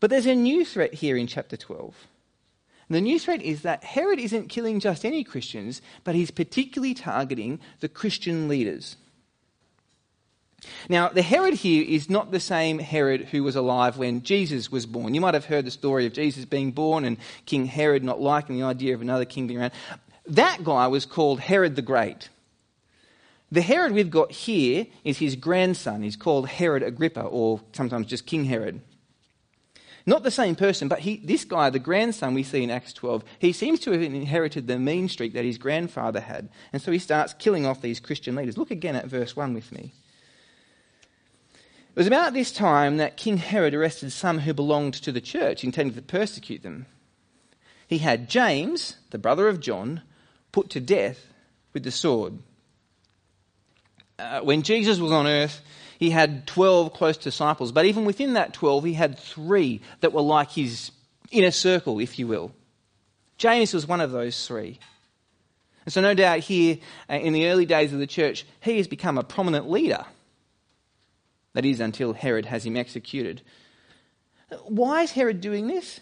But 0.00 0.10
there's 0.10 0.26
a 0.26 0.34
new 0.34 0.64
threat 0.64 0.92
here 0.94 1.16
in 1.16 1.26
chapter 1.26 1.56
12. 1.56 1.94
And 2.88 2.96
the 2.96 3.00
new 3.00 3.18
threat 3.18 3.40
is 3.40 3.62
that 3.62 3.84
Herod 3.84 4.18
isn't 4.18 4.48
killing 4.48 4.80
just 4.80 5.06
any 5.06 5.24
Christians, 5.24 5.80
but 6.02 6.14
he's 6.14 6.30
particularly 6.30 6.92
targeting 6.92 7.60
the 7.80 7.88
Christian 7.88 8.46
leaders. 8.48 8.96
Now, 10.88 11.08
the 11.08 11.22
Herod 11.22 11.54
here 11.54 11.84
is 11.86 12.10
not 12.10 12.30
the 12.30 12.40
same 12.40 12.78
Herod 12.78 13.26
who 13.26 13.42
was 13.42 13.56
alive 13.56 13.96
when 13.96 14.22
Jesus 14.22 14.70
was 14.70 14.86
born. 14.86 15.14
You 15.14 15.20
might 15.20 15.34
have 15.34 15.46
heard 15.46 15.64
the 15.64 15.70
story 15.70 16.06
of 16.06 16.12
Jesus 16.12 16.44
being 16.44 16.72
born 16.72 17.04
and 17.04 17.16
King 17.46 17.66
Herod 17.66 18.04
not 18.04 18.20
liking 18.20 18.56
the 18.56 18.64
idea 18.64 18.94
of 18.94 19.02
another 19.02 19.24
king 19.24 19.46
being 19.46 19.60
around. 19.60 19.72
That 20.26 20.64
guy 20.64 20.86
was 20.86 21.06
called 21.06 21.40
Herod 21.40 21.76
the 21.76 21.82
Great. 21.82 22.28
The 23.52 23.62
Herod 23.62 23.92
we've 23.92 24.10
got 24.10 24.32
here 24.32 24.86
is 25.04 25.18
his 25.18 25.36
grandson. 25.36 26.02
He's 26.02 26.16
called 26.16 26.48
Herod 26.48 26.82
Agrippa, 26.82 27.22
or 27.22 27.60
sometimes 27.72 28.06
just 28.06 28.26
King 28.26 28.46
Herod. 28.46 28.80
Not 30.06 30.22
the 30.22 30.30
same 30.30 30.54
person, 30.54 30.88
but 30.88 31.00
he, 31.00 31.16
this 31.16 31.44
guy, 31.44 31.70
the 31.70 31.78
grandson 31.78 32.34
we 32.34 32.42
see 32.42 32.62
in 32.62 32.70
Acts 32.70 32.92
12, 32.92 33.24
he 33.38 33.52
seems 33.52 33.80
to 33.80 33.92
have 33.92 34.02
inherited 34.02 34.66
the 34.66 34.78
mean 34.78 35.08
streak 35.08 35.32
that 35.32 35.44
his 35.44 35.56
grandfather 35.56 36.20
had. 36.20 36.50
And 36.72 36.82
so 36.82 36.92
he 36.92 36.98
starts 36.98 37.32
killing 37.34 37.64
off 37.64 37.80
these 37.80 38.00
Christian 38.00 38.34
leaders. 38.34 38.58
Look 38.58 38.70
again 38.70 38.96
at 38.96 39.06
verse 39.06 39.34
1 39.34 39.54
with 39.54 39.72
me. 39.72 39.94
It 41.94 41.98
was 41.98 42.08
about 42.08 42.32
this 42.32 42.50
time 42.50 42.96
that 42.96 43.16
King 43.16 43.36
Herod 43.36 43.72
arrested 43.72 44.10
some 44.10 44.40
who 44.40 44.52
belonged 44.52 44.94
to 44.94 45.12
the 45.12 45.20
church, 45.20 45.62
intending 45.62 45.94
to 45.94 46.02
persecute 46.02 46.64
them. 46.64 46.86
He 47.86 47.98
had 47.98 48.28
James, 48.28 48.96
the 49.10 49.18
brother 49.18 49.46
of 49.46 49.60
John, 49.60 50.02
put 50.50 50.70
to 50.70 50.80
death 50.80 51.24
with 51.72 51.84
the 51.84 51.92
sword. 51.92 52.40
Uh, 54.18 54.40
when 54.40 54.62
Jesus 54.62 54.98
was 54.98 55.12
on 55.12 55.28
earth, 55.28 55.60
he 56.00 56.10
had 56.10 56.48
12 56.48 56.92
close 56.92 57.16
disciples, 57.16 57.70
but 57.70 57.86
even 57.86 58.04
within 58.04 58.32
that 58.34 58.54
12, 58.54 58.82
he 58.82 58.94
had 58.94 59.16
three 59.16 59.80
that 60.00 60.12
were 60.12 60.20
like 60.20 60.50
his 60.50 60.90
inner 61.30 61.52
circle, 61.52 62.00
if 62.00 62.18
you 62.18 62.26
will. 62.26 62.50
James 63.38 63.72
was 63.72 63.86
one 63.86 64.00
of 64.00 64.10
those 64.10 64.48
three. 64.48 64.80
And 65.84 65.92
so, 65.92 66.00
no 66.00 66.14
doubt, 66.14 66.40
here 66.40 66.78
uh, 67.08 67.14
in 67.14 67.32
the 67.34 67.46
early 67.46 67.66
days 67.66 67.92
of 67.92 68.00
the 68.00 68.06
church, 68.08 68.44
he 68.62 68.78
has 68.78 68.88
become 68.88 69.16
a 69.16 69.22
prominent 69.22 69.70
leader. 69.70 70.04
That 71.54 71.64
is, 71.64 71.80
until 71.80 72.12
Herod 72.12 72.46
has 72.46 72.66
him 72.66 72.76
executed. 72.76 73.42
Why 74.66 75.02
is 75.02 75.12
Herod 75.12 75.40
doing 75.40 75.66
this? 75.66 76.00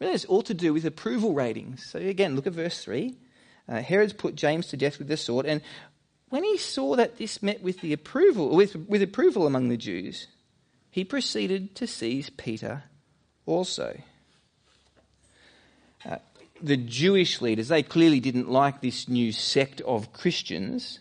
Really, 0.00 0.14
it's 0.14 0.24
all 0.24 0.42
to 0.42 0.54
do 0.54 0.72
with 0.72 0.84
approval 0.84 1.34
ratings. 1.34 1.84
So, 1.84 1.98
again, 1.98 2.36
look 2.36 2.46
at 2.46 2.52
verse 2.52 2.82
3. 2.82 3.16
Uh, 3.68 3.82
Herod's 3.82 4.12
put 4.12 4.34
James 4.34 4.68
to 4.68 4.76
death 4.76 4.98
with 4.98 5.08
the 5.08 5.16
sword, 5.16 5.44
and 5.44 5.60
when 6.30 6.44
he 6.44 6.58
saw 6.58 6.96
that 6.96 7.16
this 7.16 7.42
met 7.42 7.62
with 7.62 7.80
the 7.80 7.92
approval 7.92 8.54
with, 8.54 8.76
with 8.76 9.02
approval 9.02 9.46
among 9.46 9.68
the 9.68 9.76
Jews, 9.76 10.26
he 10.90 11.04
proceeded 11.04 11.74
to 11.76 11.86
seize 11.86 12.30
Peter 12.30 12.84
also. 13.46 14.00
Uh, 16.04 16.16
the 16.62 16.76
Jewish 16.76 17.40
leaders, 17.40 17.68
they 17.68 17.82
clearly 17.82 18.20
didn't 18.20 18.50
like 18.50 18.80
this 18.80 19.08
new 19.08 19.32
sect 19.32 19.80
of 19.82 20.12
Christians. 20.12 21.00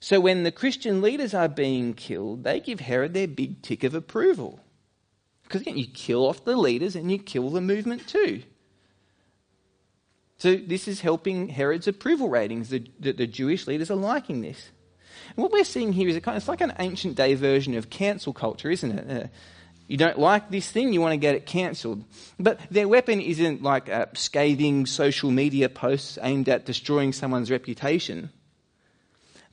So 0.00 0.18
when 0.18 0.44
the 0.44 0.52
Christian 0.52 1.02
leaders 1.02 1.34
are 1.34 1.48
being 1.48 1.92
killed, 1.92 2.44
they 2.44 2.60
give 2.60 2.80
Herod 2.80 3.12
their 3.12 3.28
big 3.28 3.62
tick 3.62 3.84
of 3.84 3.94
approval. 3.94 4.60
Because 5.42 5.60
again, 5.60 5.76
you 5.76 5.86
kill 5.86 6.26
off 6.26 6.44
the 6.44 6.56
leaders 6.56 6.96
and 6.96 7.10
you 7.10 7.18
kill 7.18 7.50
the 7.50 7.60
movement 7.60 8.06
too. 8.08 8.42
So 10.38 10.56
this 10.56 10.88
is 10.88 11.02
helping 11.02 11.48
Herod's 11.48 11.86
approval 11.86 12.30
ratings. 12.30 12.70
The, 12.70 12.86
the, 12.98 13.12
the 13.12 13.26
Jewish 13.26 13.66
leaders 13.66 13.90
are 13.90 13.96
liking 13.96 14.40
this. 14.40 14.70
And 15.36 15.42
what 15.42 15.52
we're 15.52 15.64
seeing 15.64 15.92
here 15.92 16.08
is 16.08 16.16
a 16.16 16.20
kind 16.20 16.36
of, 16.36 16.42
it's 16.42 16.48
like 16.48 16.62
an 16.62 16.72
ancient 16.78 17.14
day 17.14 17.34
version 17.34 17.74
of 17.74 17.90
cancel 17.90 18.32
culture, 18.32 18.70
isn't 18.70 18.98
it? 18.98 19.24
Uh, 19.24 19.28
you 19.86 19.98
don't 19.98 20.18
like 20.18 20.50
this 20.50 20.70
thing, 20.70 20.92
you 20.94 21.00
want 21.00 21.12
to 21.12 21.18
get 21.18 21.34
it 21.34 21.44
cancelled. 21.44 22.04
But 22.38 22.60
their 22.70 22.88
weapon 22.88 23.20
isn't 23.20 23.62
like 23.62 23.90
uh, 23.90 24.06
scathing 24.14 24.86
social 24.86 25.30
media 25.30 25.68
posts 25.68 26.16
aimed 26.22 26.48
at 26.48 26.64
destroying 26.64 27.12
someone's 27.12 27.50
reputation. 27.50 28.30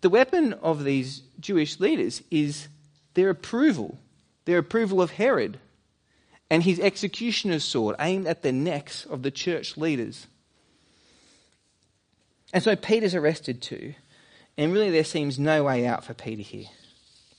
The 0.01 0.09
weapon 0.09 0.53
of 0.53 0.83
these 0.83 1.23
Jewish 1.39 1.79
leaders 1.79 2.21
is 2.29 2.67
their 3.15 3.29
approval, 3.29 3.97
their 4.45 4.59
approval 4.59 5.01
of 5.01 5.11
Herod 5.11 5.59
and 6.49 6.63
his 6.63 6.79
executioner's 6.79 7.63
sword 7.63 7.95
aimed 7.99 8.27
at 8.27 8.41
the 8.41 8.51
necks 8.51 9.05
of 9.05 9.23
the 9.23 9.31
church 9.31 9.77
leaders. 9.77 10.27
And 12.53 12.63
so 12.63 12.75
Peter's 12.75 13.15
arrested 13.15 13.61
too, 13.61 13.93
and 14.57 14.71
really 14.71 14.89
there 14.89 15.03
seems 15.03 15.37
no 15.37 15.63
way 15.63 15.85
out 15.85 16.05
for 16.05 16.13
Peter 16.13 16.41
here. 16.41 16.67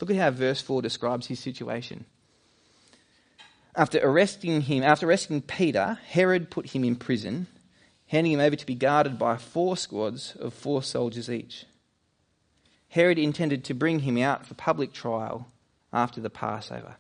Look 0.01 0.11
at 0.11 0.17
how 0.17 0.31
verse 0.31 0.61
4 0.61 0.83
describes 0.83 1.27
his 1.27 1.41
situation. 1.41 2.05
After 3.75 3.99
arresting 4.03 4.63
him, 4.63 4.83
after 4.83 5.09
arresting 5.09 5.41
Peter, 5.41 5.99
Herod 6.07 6.51
put 6.51 6.71
him 6.71 6.85
in 6.85 6.97
prison, 6.97 7.47
handing 8.09 8.33
him 8.33 8.41
over 8.41 8.57
to 8.57 8.67
be 8.67 8.75
guarded 8.75 9.19
by 9.19 9.37
four 9.37 9.77
squads 9.77 10.37
of 10.37 10.53
four 10.53 10.83
soldiers 10.83 11.31
each. 11.31 11.65
Herod 12.89 13.19
intended 13.19 13.65
to 13.65 13.75
bring 13.75 14.01
him 14.01 14.19
out 14.19 14.47
for 14.47 14.55
public 14.55 14.93
trial 14.93 15.47
after 15.93 16.21
the 16.21 16.31
Passover. 16.31 16.97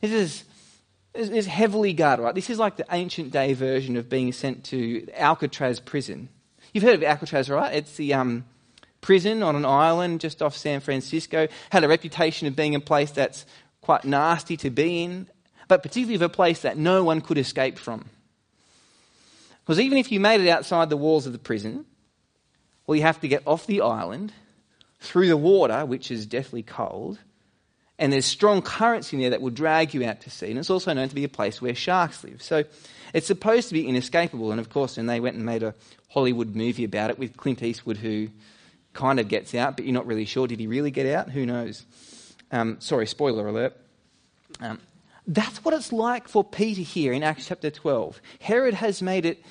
This 0.00 0.12
is, 0.12 0.44
this 1.14 1.28
is 1.28 1.46
heavily 1.46 1.92
guarded, 1.92 2.22
right? 2.22 2.34
This 2.34 2.50
is 2.50 2.58
like 2.58 2.76
the 2.76 2.86
ancient 2.90 3.30
day 3.30 3.54
version 3.54 3.96
of 3.96 4.08
being 4.08 4.32
sent 4.32 4.64
to 4.64 5.08
Alcatraz 5.14 5.80
prison. 5.80 6.28
You've 6.72 6.84
heard 6.84 6.94
of 6.94 7.02
Alcatraz, 7.02 7.50
right? 7.50 7.74
It's 7.74 7.96
the 7.96 8.14
um, 8.14 8.44
prison 9.00 9.42
on 9.42 9.56
an 9.56 9.64
island 9.64 10.20
just 10.20 10.42
off 10.42 10.56
San 10.56 10.80
Francisco. 10.80 11.48
Had 11.70 11.84
a 11.84 11.88
reputation 11.88 12.46
of 12.46 12.56
being 12.56 12.74
a 12.74 12.80
place 12.80 13.10
that's 13.10 13.46
quite 13.80 14.04
nasty 14.04 14.56
to 14.58 14.70
be 14.70 15.02
in, 15.02 15.26
but 15.68 15.82
particularly 15.82 16.14
of 16.14 16.22
a 16.22 16.28
place 16.28 16.62
that 16.62 16.76
no 16.76 17.04
one 17.04 17.20
could 17.20 17.38
escape 17.38 17.78
from. 17.78 18.06
Because 19.64 19.80
even 19.80 19.98
if 19.98 20.10
you 20.10 20.20
made 20.20 20.40
it 20.40 20.48
outside 20.48 20.90
the 20.90 20.96
walls 20.96 21.26
of 21.26 21.32
the 21.32 21.38
prison, 21.38 21.84
well, 22.86 22.96
you 22.96 23.02
have 23.02 23.20
to 23.20 23.28
get 23.28 23.42
off 23.46 23.66
the 23.66 23.80
island, 23.80 24.32
through 25.02 25.28
the 25.28 25.36
water, 25.36 25.84
which 25.84 26.10
is 26.10 26.26
deathly 26.26 26.62
cold, 26.62 27.18
and 27.98 28.12
there's 28.12 28.24
strong 28.24 28.62
currents 28.62 29.12
in 29.12 29.20
there 29.20 29.30
that 29.30 29.42
will 29.42 29.50
drag 29.50 29.94
you 29.94 30.04
out 30.04 30.20
to 30.22 30.30
sea. 30.30 30.50
And 30.50 30.58
it's 30.58 30.70
also 30.70 30.92
known 30.92 31.08
to 31.08 31.14
be 31.14 31.24
a 31.24 31.28
place 31.28 31.60
where 31.60 31.74
sharks 31.74 32.24
live. 32.24 32.42
So 32.42 32.64
it's 33.12 33.26
supposed 33.26 33.68
to 33.68 33.74
be 33.74 33.86
inescapable. 33.86 34.50
And 34.50 34.58
of 34.58 34.70
course, 34.70 34.94
then 34.94 35.06
they 35.06 35.20
went 35.20 35.36
and 35.36 35.44
made 35.44 35.62
a 35.62 35.74
Hollywood 36.08 36.56
movie 36.56 36.84
about 36.84 37.10
it 37.10 37.18
with 37.18 37.36
Clint 37.36 37.62
Eastwood, 37.62 37.98
who 37.98 38.28
kind 38.92 39.20
of 39.20 39.28
gets 39.28 39.54
out, 39.54 39.76
but 39.76 39.84
you're 39.84 39.94
not 39.94 40.06
really 40.06 40.24
sure. 40.24 40.46
Did 40.46 40.60
he 40.60 40.66
really 40.66 40.90
get 40.90 41.06
out? 41.06 41.30
Who 41.30 41.46
knows? 41.46 41.84
Um, 42.50 42.80
sorry, 42.80 43.06
spoiler 43.06 43.46
alert. 43.46 43.76
Um, 44.60 44.80
that's 45.26 45.64
what 45.64 45.74
it's 45.74 45.92
like 45.92 46.28
for 46.28 46.42
Peter 46.42 46.82
here 46.82 47.12
in 47.12 47.22
Acts 47.22 47.46
chapter 47.46 47.70
12. 47.70 48.20
Herod 48.40 48.74
has 48.74 49.00
made 49.00 49.26
it 49.26 49.42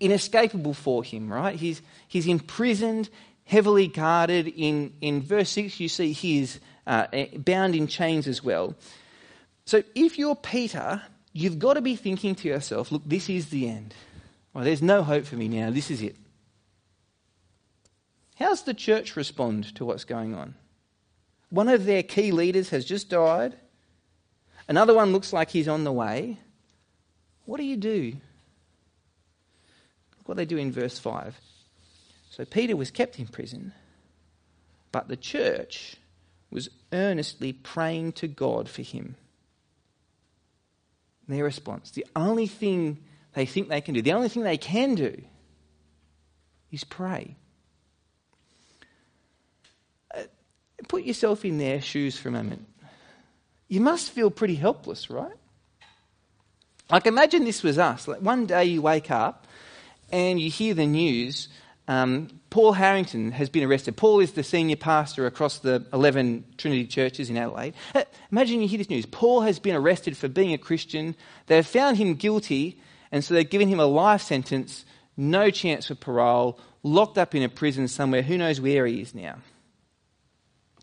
inescapable 0.00 0.74
for 0.74 1.02
him, 1.02 1.32
right? 1.32 1.56
He's, 1.56 1.82
he's 2.06 2.26
imprisoned, 2.26 3.10
heavily 3.48 3.88
guarded. 3.88 4.46
In, 4.46 4.92
in 5.00 5.20
verse 5.22 5.50
6, 5.50 5.80
you 5.80 5.88
see 5.88 6.12
he's 6.12 6.60
uh, 6.86 7.06
bound 7.38 7.74
in 7.74 7.86
chains 7.86 8.28
as 8.28 8.44
well. 8.44 8.76
So 9.64 9.82
if 9.94 10.18
you're 10.18 10.36
Peter, 10.36 11.02
you've 11.32 11.58
got 11.58 11.74
to 11.74 11.80
be 11.80 11.96
thinking 11.96 12.34
to 12.36 12.48
yourself, 12.48 12.92
look, 12.92 13.02
this 13.04 13.28
is 13.28 13.48
the 13.48 13.68
end. 13.68 13.94
Well, 14.52 14.64
there's 14.64 14.82
no 14.82 15.02
hope 15.02 15.24
for 15.24 15.36
me 15.36 15.48
now. 15.48 15.70
This 15.70 15.90
is 15.90 16.02
it. 16.02 16.16
How's 18.36 18.62
the 18.62 18.74
church 18.74 19.16
respond 19.16 19.74
to 19.76 19.84
what's 19.84 20.04
going 20.04 20.34
on? 20.34 20.54
One 21.50 21.68
of 21.68 21.86
their 21.86 22.02
key 22.02 22.32
leaders 22.32 22.70
has 22.70 22.84
just 22.84 23.08
died. 23.08 23.54
Another 24.68 24.94
one 24.94 25.12
looks 25.12 25.32
like 25.32 25.50
he's 25.50 25.68
on 25.68 25.84
the 25.84 25.92
way. 25.92 26.38
What 27.46 27.56
do 27.56 27.64
you 27.64 27.78
do? 27.78 28.12
Look 30.18 30.28
what 30.28 30.36
they 30.36 30.44
do 30.44 30.58
in 30.58 30.70
verse 30.70 30.98
5. 30.98 31.34
So 32.38 32.46
Peter 32.46 32.74
was 32.74 32.90
kept 32.90 33.18
in 33.18 33.26
prison, 33.26 33.74
but 34.92 35.08
the 35.08 35.16
church 35.16 35.96
was 36.50 36.70
earnestly 36.92 37.52
praying 37.52 38.12
to 38.12 38.28
God 38.28 38.70
for 38.70 38.80
him. 38.80 39.16
Their 41.26 41.44
response 41.44 41.90
the 41.90 42.06
only 42.16 42.46
thing 42.46 42.98
they 43.34 43.44
think 43.44 43.68
they 43.68 43.82
can 43.82 43.92
do, 43.92 44.00
the 44.00 44.14
only 44.14 44.30
thing 44.30 44.44
they 44.44 44.56
can 44.56 44.94
do 44.94 45.20
is 46.72 46.84
pray. 46.84 47.36
Uh, 50.14 50.22
put 50.88 51.04
yourself 51.04 51.44
in 51.44 51.58
their 51.58 51.82
shoes 51.82 52.16
for 52.16 52.30
a 52.30 52.32
moment 52.32 52.66
you 53.68 53.80
must 53.80 54.10
feel 54.10 54.30
pretty 54.30 54.54
helpless, 54.54 55.10
right? 55.10 55.36
Like, 56.90 57.06
imagine 57.06 57.44
this 57.44 57.62
was 57.62 57.78
us. 57.78 58.08
Like, 58.08 58.20
one 58.20 58.46
day 58.46 58.64
you 58.64 58.80
wake 58.80 59.10
up 59.10 59.46
and 60.10 60.40
you 60.40 60.50
hear 60.50 60.72
the 60.72 60.86
news 60.86 61.48
um, 61.88 62.28
Paul 62.50 62.72
Harrington 62.72 63.32
has 63.32 63.48
been 63.48 63.64
arrested. 63.64 63.96
Paul 63.96 64.20
is 64.20 64.32
the 64.32 64.42
senior 64.42 64.76
pastor 64.76 65.26
across 65.26 65.58
the 65.58 65.86
11 65.92 66.44
Trinity 66.58 66.86
churches 66.86 67.30
in 67.30 67.36
Adelaide. 67.38 67.74
Uh, 67.94 68.04
imagine 68.30 68.60
you 68.60 68.68
hear 68.68 68.78
this 68.78 68.90
news. 68.90 69.06
Paul 69.06 69.40
has 69.40 69.58
been 69.58 69.74
arrested 69.74 70.16
for 70.16 70.28
being 70.28 70.52
a 70.52 70.58
Christian. 70.58 71.16
They've 71.46 71.66
found 71.66 71.96
him 71.96 72.14
guilty, 72.14 72.78
and 73.10 73.24
so 73.24 73.32
they've 73.32 73.48
given 73.48 73.68
him 73.68 73.80
a 73.80 73.86
life 73.86 74.20
sentence, 74.20 74.84
no 75.16 75.50
chance 75.50 75.88
for 75.88 75.94
parole, 75.94 76.60
locked 76.82 77.16
up 77.16 77.34
in 77.34 77.42
a 77.42 77.48
prison 77.48 77.88
somewhere. 77.88 78.22
Who 78.22 78.36
knows 78.36 78.60
where 78.60 78.86
he 78.86 79.00
is 79.00 79.14
now? 79.14 79.38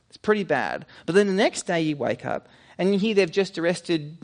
It's 0.09 0.17
pretty 0.17 0.43
bad. 0.43 0.87
But 1.05 1.13
then 1.13 1.27
the 1.27 1.33
next 1.33 1.67
day 1.67 1.81
you 1.81 1.97
wake 1.97 2.25
up 2.25 2.49
and 2.77 2.93
you 2.93 2.99
hear 2.99 3.13
they've 3.13 3.31
just 3.31 3.59
arrested 3.59 4.17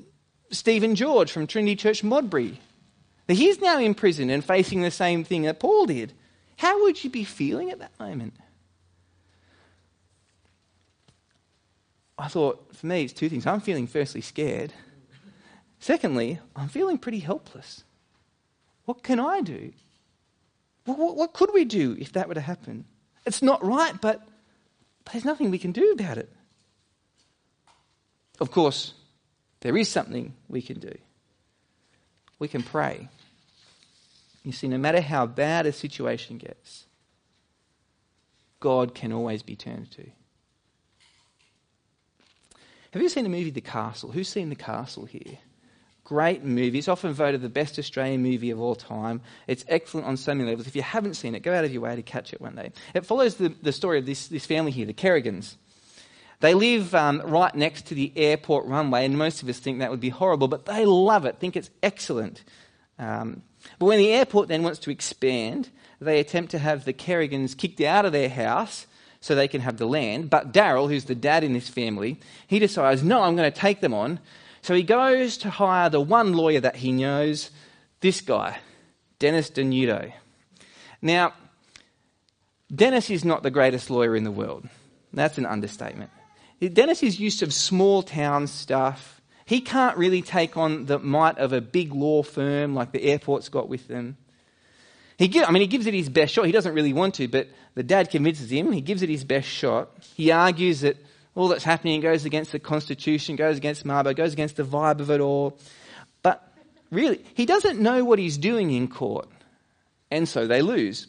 Stephen 0.49 0.95
George 0.95 1.31
from 1.31 1.47
Trinity 1.47 1.75
Church 1.75 2.03
Modbury. 2.03 2.59
He's 3.27 3.61
now 3.61 3.79
in 3.79 3.93
prison 3.93 4.29
and 4.29 4.43
facing 4.43 4.81
the 4.81 4.91
same 4.91 5.23
thing 5.23 5.43
that 5.43 5.59
Paul 5.59 5.85
did. 5.85 6.13
How 6.57 6.83
would 6.83 7.03
you 7.03 7.09
be 7.09 7.23
feeling 7.23 7.71
at 7.71 7.79
that 7.79 7.99
moment? 7.99 8.33
I 12.17 12.27
thought, 12.27 12.75
for 12.75 12.85
me, 12.85 13.03
it's 13.03 13.13
two 13.13 13.29
things. 13.29 13.47
I'm 13.47 13.61
feeling 13.61 13.87
firstly 13.87 14.21
scared. 14.21 14.73
Secondly, 15.79 16.39
I'm 16.55 16.67
feeling 16.67 16.99
pretty 16.99 17.19
helpless. 17.19 17.83
What 18.85 19.01
can 19.01 19.19
I 19.19 19.41
do? 19.41 19.73
What, 20.85 20.99
what, 20.99 21.15
what 21.15 21.33
could 21.33 21.51
we 21.53 21.65
do 21.65 21.97
if 21.99 22.13
that 22.13 22.27
were 22.27 22.35
to 22.35 22.41
happen? 22.41 22.85
It's 23.25 23.41
not 23.41 23.63
right, 23.65 23.99
but, 23.99 24.21
but 25.03 25.13
there's 25.13 25.25
nothing 25.25 25.49
we 25.49 25.57
can 25.57 25.71
do 25.71 25.91
about 25.91 26.19
it. 26.19 26.29
Of 28.39 28.51
course, 28.51 28.93
there 29.61 29.77
is 29.77 29.89
something 29.89 30.33
we 30.47 30.61
can 30.61 30.79
do. 30.79 30.95
We 32.39 32.47
can 32.47 32.63
pray. 32.63 33.07
You 34.43 34.51
see, 34.51 34.67
no 34.67 34.77
matter 34.77 35.01
how 35.01 35.25
bad 35.25 35.65
a 35.65 35.71
situation 35.71 36.37
gets, 36.37 36.85
God 38.59 38.95
can 38.95 39.11
always 39.11 39.43
be 39.43 39.55
turned 39.55 39.91
to. 39.91 40.05
Have 42.91 43.01
you 43.01 43.09
seen 43.09 43.23
the 43.23 43.29
movie 43.29 43.51
The 43.51 43.61
Castle? 43.61 44.11
Who's 44.11 44.27
seen 44.27 44.49
The 44.49 44.55
Castle 44.55 45.05
here? 45.05 45.37
Great 46.03 46.43
movie. 46.43 46.77
It's 46.77 46.89
often 46.89 47.13
voted 47.13 47.41
the 47.41 47.49
best 47.49 47.79
Australian 47.79 48.21
movie 48.21 48.51
of 48.51 48.59
all 48.59 48.75
time. 48.75 49.21
It's 49.47 49.63
excellent 49.67 50.07
on 50.07 50.17
so 50.17 50.33
many 50.33 50.49
levels. 50.49 50.67
If 50.67 50.75
you 50.75 50.81
haven't 50.81 51.13
seen 51.13 51.35
it, 51.35 51.39
go 51.41 51.53
out 51.53 51.63
of 51.63 51.71
your 51.71 51.83
way 51.83 51.95
to 51.95 52.01
catch 52.01 52.33
it 52.33 52.41
one 52.41 52.55
day. 52.55 52.71
It 52.93 53.05
follows 53.05 53.35
the, 53.35 53.49
the 53.61 53.71
story 53.71 53.99
of 53.99 54.05
this, 54.05 54.27
this 54.27 54.45
family 54.45 54.71
here, 54.71 54.85
the 54.85 54.93
Kerrigans. 54.93 55.55
They 56.41 56.53
live 56.53 56.93
um, 56.95 57.21
right 57.23 57.53
next 57.53 57.85
to 57.87 57.95
the 57.95 58.11
airport 58.15 58.65
runway, 58.65 59.05
and 59.05 59.17
most 59.17 59.41
of 59.41 59.47
us 59.47 59.59
think 59.59 59.79
that 59.79 59.91
would 59.91 59.99
be 59.99 60.09
horrible, 60.09 60.47
but 60.47 60.65
they 60.65 60.85
love 60.85 61.25
it, 61.25 61.39
think 61.39 61.55
it's 61.55 61.69
excellent. 61.81 62.43
Um, 62.99 63.43
but 63.79 63.85
when 63.85 63.97
the 63.97 64.11
airport 64.11 64.47
then 64.47 64.63
wants 64.63 64.79
to 64.79 64.91
expand, 64.91 65.69
they 65.99 66.19
attempt 66.19 66.51
to 66.51 66.59
have 66.59 66.85
the 66.85 66.93
Kerrigans 66.93 67.55
kicked 67.55 67.81
out 67.81 68.05
of 68.05 68.11
their 68.11 68.29
house 68.29 68.87
so 69.19 69.35
they 69.35 69.47
can 69.47 69.61
have 69.61 69.77
the 69.77 69.85
land. 69.85 70.29
But 70.29 70.51
Darryl, 70.51 70.89
who's 70.89 71.05
the 71.05 71.15
dad 71.15 71.43
in 71.43 71.53
this 71.53 71.69
family, 71.69 72.19
he 72.47 72.59
decides, 72.59 73.03
no, 73.03 73.21
I'm 73.21 73.35
going 73.35 73.51
to 73.51 73.59
take 73.59 73.81
them 73.81 73.93
on. 73.93 74.19
So 74.63 74.73
he 74.73 74.83
goes 74.83 75.37
to 75.37 75.49
hire 75.49 75.89
the 75.89 76.01
one 76.01 76.33
lawyer 76.33 76.59
that 76.59 76.77
he 76.77 76.91
knows, 76.91 77.51
this 77.99 78.21
guy, 78.21 78.59
Dennis 79.19 79.49
Denuto. 79.49 80.11
Now, 81.01 81.33
Dennis 82.73 83.09
is 83.09 83.23
not 83.23 83.43
the 83.43 83.51
greatest 83.51 83.89
lawyer 83.89 84.15
in 84.15 84.23
the 84.23 84.31
world. 84.31 84.67
That's 85.13 85.37
an 85.37 85.45
understatement. 85.45 86.09
Dennis 86.73 87.03
is 87.03 87.19
used 87.19 87.39
to 87.39 87.51
small 87.51 88.01
town 88.01 88.47
stuff. 88.47 89.20
He 89.51 89.59
can't 89.59 89.97
really 89.97 90.21
take 90.21 90.55
on 90.55 90.85
the 90.85 90.97
might 90.97 91.37
of 91.37 91.51
a 91.51 91.59
big 91.59 91.93
law 91.93 92.23
firm 92.23 92.73
like 92.73 92.93
the 92.93 93.03
airport's 93.03 93.49
got 93.49 93.67
with 93.67 93.85
them. 93.89 94.15
He 95.17 95.27
give, 95.27 95.43
I 95.45 95.51
mean, 95.51 95.59
he 95.59 95.67
gives 95.67 95.87
it 95.87 95.93
his 95.93 96.07
best 96.07 96.33
shot. 96.33 96.45
He 96.45 96.53
doesn't 96.53 96.73
really 96.73 96.93
want 96.93 97.15
to, 97.15 97.27
but 97.27 97.49
the 97.75 97.83
dad 97.83 98.09
convinces 98.09 98.49
him. 98.49 98.71
He 98.71 98.79
gives 98.79 99.01
it 99.01 99.09
his 99.09 99.25
best 99.25 99.49
shot. 99.49 99.89
He 100.15 100.31
argues 100.31 100.79
that 100.79 100.95
all 101.35 101.49
that's 101.49 101.65
happening 101.65 101.99
goes 101.99 102.23
against 102.23 102.53
the 102.53 102.59
Constitution, 102.59 103.35
goes 103.35 103.57
against 103.57 103.83
Mabo, 103.83 104.15
goes 104.15 104.31
against 104.31 104.55
the 104.55 104.63
vibe 104.63 105.01
of 105.01 105.11
it 105.11 105.19
all. 105.19 105.57
But 106.23 106.49
really, 106.89 107.21
he 107.33 107.45
doesn't 107.45 107.77
know 107.77 108.05
what 108.05 108.19
he's 108.19 108.37
doing 108.37 108.71
in 108.71 108.87
court. 108.87 109.27
And 110.09 110.29
so 110.29 110.47
they 110.47 110.61
lose. 110.61 111.07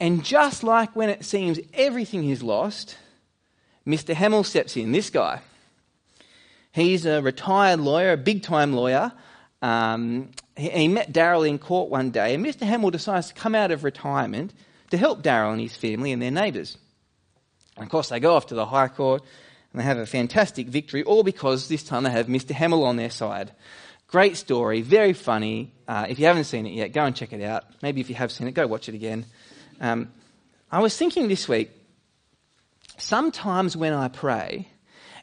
And 0.00 0.24
just 0.24 0.64
like 0.64 0.96
when 0.96 1.10
it 1.10 1.24
seems 1.24 1.60
everything 1.74 2.28
is 2.28 2.42
lost, 2.42 2.98
Mr. 3.86 4.16
Hammill 4.16 4.44
steps 4.44 4.76
in. 4.76 4.90
This 4.90 5.10
guy. 5.10 5.42
He's 6.78 7.06
a 7.06 7.20
retired 7.20 7.80
lawyer, 7.80 8.12
a 8.12 8.16
big 8.16 8.42
time 8.42 8.72
lawyer. 8.72 9.12
Um, 9.62 10.30
he, 10.56 10.70
he, 10.70 10.88
met 10.88 11.12
Darryl 11.12 11.48
in 11.48 11.58
court 11.58 11.90
one 11.90 12.10
day, 12.10 12.34
and 12.34 12.44
Mr. 12.44 12.66
Hammill 12.66 12.92
decides 12.92 13.28
to 13.28 13.34
come 13.34 13.54
out 13.54 13.70
of 13.70 13.82
retirement 13.82 14.54
to 14.90 14.96
help 14.96 15.22
Darryl 15.22 15.52
and 15.52 15.60
his 15.60 15.76
family 15.76 16.12
and 16.12 16.22
their 16.22 16.30
neighbours. 16.30 16.78
And 17.76 17.84
of 17.84 17.90
course, 17.90 18.08
they 18.10 18.20
go 18.20 18.34
off 18.34 18.46
to 18.46 18.54
the 18.54 18.66
High 18.66 18.88
Court 18.88 19.22
and 19.72 19.80
they 19.80 19.84
have 19.84 19.98
a 19.98 20.06
fantastic 20.06 20.68
victory, 20.68 21.02
all 21.02 21.22
because 21.22 21.68
this 21.68 21.82
time 21.82 22.04
they 22.04 22.10
have 22.10 22.26
Mr. 22.26 22.54
Hammill 22.54 22.84
on 22.84 22.96
their 22.96 23.10
side. 23.10 23.52
Great 24.06 24.36
story, 24.36 24.80
very 24.80 25.12
funny. 25.12 25.72
Uh, 25.86 26.06
if 26.08 26.18
you 26.18 26.26
haven't 26.26 26.44
seen 26.44 26.64
it 26.64 26.72
yet, 26.72 26.92
go 26.92 27.04
and 27.04 27.14
check 27.14 27.32
it 27.32 27.42
out. 27.42 27.64
Maybe 27.82 28.00
if 28.00 28.08
you 28.08 28.14
have 28.14 28.30
seen 28.30 28.46
it, 28.46 28.52
go 28.52 28.66
watch 28.66 28.88
it 28.88 28.94
again. 28.94 29.26
Um, 29.80 30.12
I 30.70 30.80
was 30.80 30.96
thinking 30.96 31.28
this 31.28 31.48
week, 31.48 31.70
Sometimes 32.98 33.76
when 33.76 33.92
I 33.92 34.08
pray, 34.08 34.68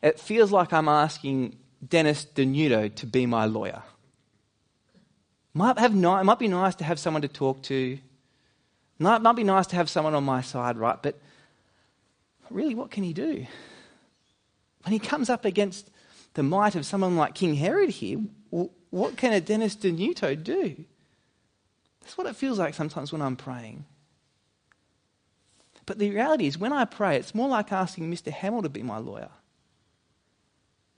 it 0.05 0.19
feels 0.19 0.51
like 0.51 0.71
I'm 0.71 0.87
asking 0.87 1.57
Dennis 1.85 2.27
Denuto 2.35 2.93
to 2.93 3.07
be 3.07 3.25
my 3.25 3.45
lawyer. 3.45 3.81
Might 5.55 5.79
have 5.79 5.95
it 5.95 6.23
might 6.23 6.37
be 6.37 6.47
nice 6.47 6.75
to 6.75 6.83
have 6.83 6.99
someone 6.99 7.23
to 7.23 7.27
talk 7.27 7.63
to. 7.63 7.97
Might, 8.99 9.23
might 9.23 9.35
be 9.35 9.43
nice 9.43 9.65
to 9.67 9.75
have 9.75 9.89
someone 9.89 10.13
on 10.13 10.23
my 10.23 10.41
side, 10.41 10.77
right? 10.77 11.01
But 11.01 11.19
really, 12.51 12.75
what 12.75 12.91
can 12.91 13.03
he 13.03 13.13
do? 13.13 13.47
When 14.83 14.93
he 14.93 14.99
comes 14.99 15.27
up 15.27 15.43
against 15.43 15.89
the 16.35 16.43
might 16.43 16.75
of 16.75 16.85
someone 16.85 17.17
like 17.17 17.33
King 17.33 17.55
Herod 17.55 17.89
here, 17.89 18.19
what 18.91 19.17
can 19.17 19.33
a 19.33 19.41
Dennis 19.41 19.75
Denuto 19.75 20.41
do? 20.41 20.85
That's 22.01 22.15
what 22.15 22.27
it 22.27 22.35
feels 22.35 22.59
like 22.59 22.75
sometimes 22.75 23.11
when 23.11 23.23
I'm 23.23 23.35
praying. 23.35 23.85
But 25.87 25.97
the 25.97 26.11
reality 26.11 26.45
is, 26.45 26.59
when 26.59 26.73
I 26.73 26.85
pray, 26.85 27.17
it's 27.17 27.33
more 27.33 27.49
like 27.49 27.71
asking 27.71 28.11
Mr. 28.11 28.31
Hammill 28.31 28.61
to 28.61 28.69
be 28.69 28.83
my 28.83 28.99
lawyer. 28.99 29.29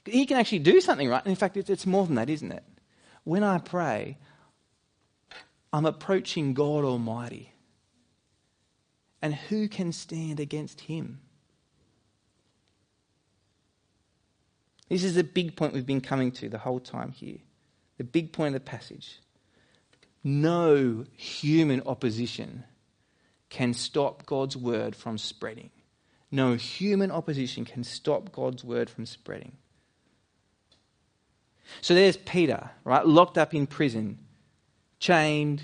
He 0.07 0.25
can 0.25 0.37
actually 0.37 0.59
do 0.59 0.81
something, 0.81 1.09
right? 1.09 1.23
And 1.23 1.31
in 1.31 1.35
fact, 1.35 1.57
it's 1.57 1.85
more 1.85 2.05
than 2.05 2.15
that, 2.15 2.29
isn't 2.29 2.51
it? 2.51 2.63
When 3.23 3.43
I 3.43 3.57
pray, 3.57 4.17
I'm 5.73 5.85
approaching 5.85 6.53
God 6.53 6.83
Almighty. 6.83 7.53
And 9.21 9.33
who 9.33 9.67
can 9.67 9.91
stand 9.91 10.39
against 10.39 10.81
him? 10.81 11.19
This 14.89 15.03
is 15.03 15.15
the 15.15 15.23
big 15.23 15.55
point 15.55 15.73
we've 15.73 15.85
been 15.85 16.01
coming 16.01 16.31
to 16.33 16.49
the 16.49 16.57
whole 16.57 16.79
time 16.79 17.11
here. 17.11 17.39
The 17.97 18.03
big 18.03 18.31
point 18.31 18.55
of 18.55 18.63
the 18.63 18.69
passage. 18.69 19.19
No 20.23 21.05
human 21.15 21.81
opposition 21.85 22.63
can 23.49 23.73
stop 23.73 24.25
God's 24.25 24.55
word 24.55 24.95
from 24.95 25.17
spreading. 25.17 25.71
No 26.31 26.55
human 26.55 27.11
opposition 27.11 27.65
can 27.65 27.83
stop 27.83 28.31
God's 28.31 28.63
word 28.63 28.89
from 28.89 29.05
spreading. 29.05 29.53
So 31.81 31.93
there's 31.93 32.17
Peter, 32.17 32.69
right, 32.83 33.05
locked 33.05 33.37
up 33.37 33.53
in 33.53 33.67
prison, 33.67 34.19
chained, 34.99 35.61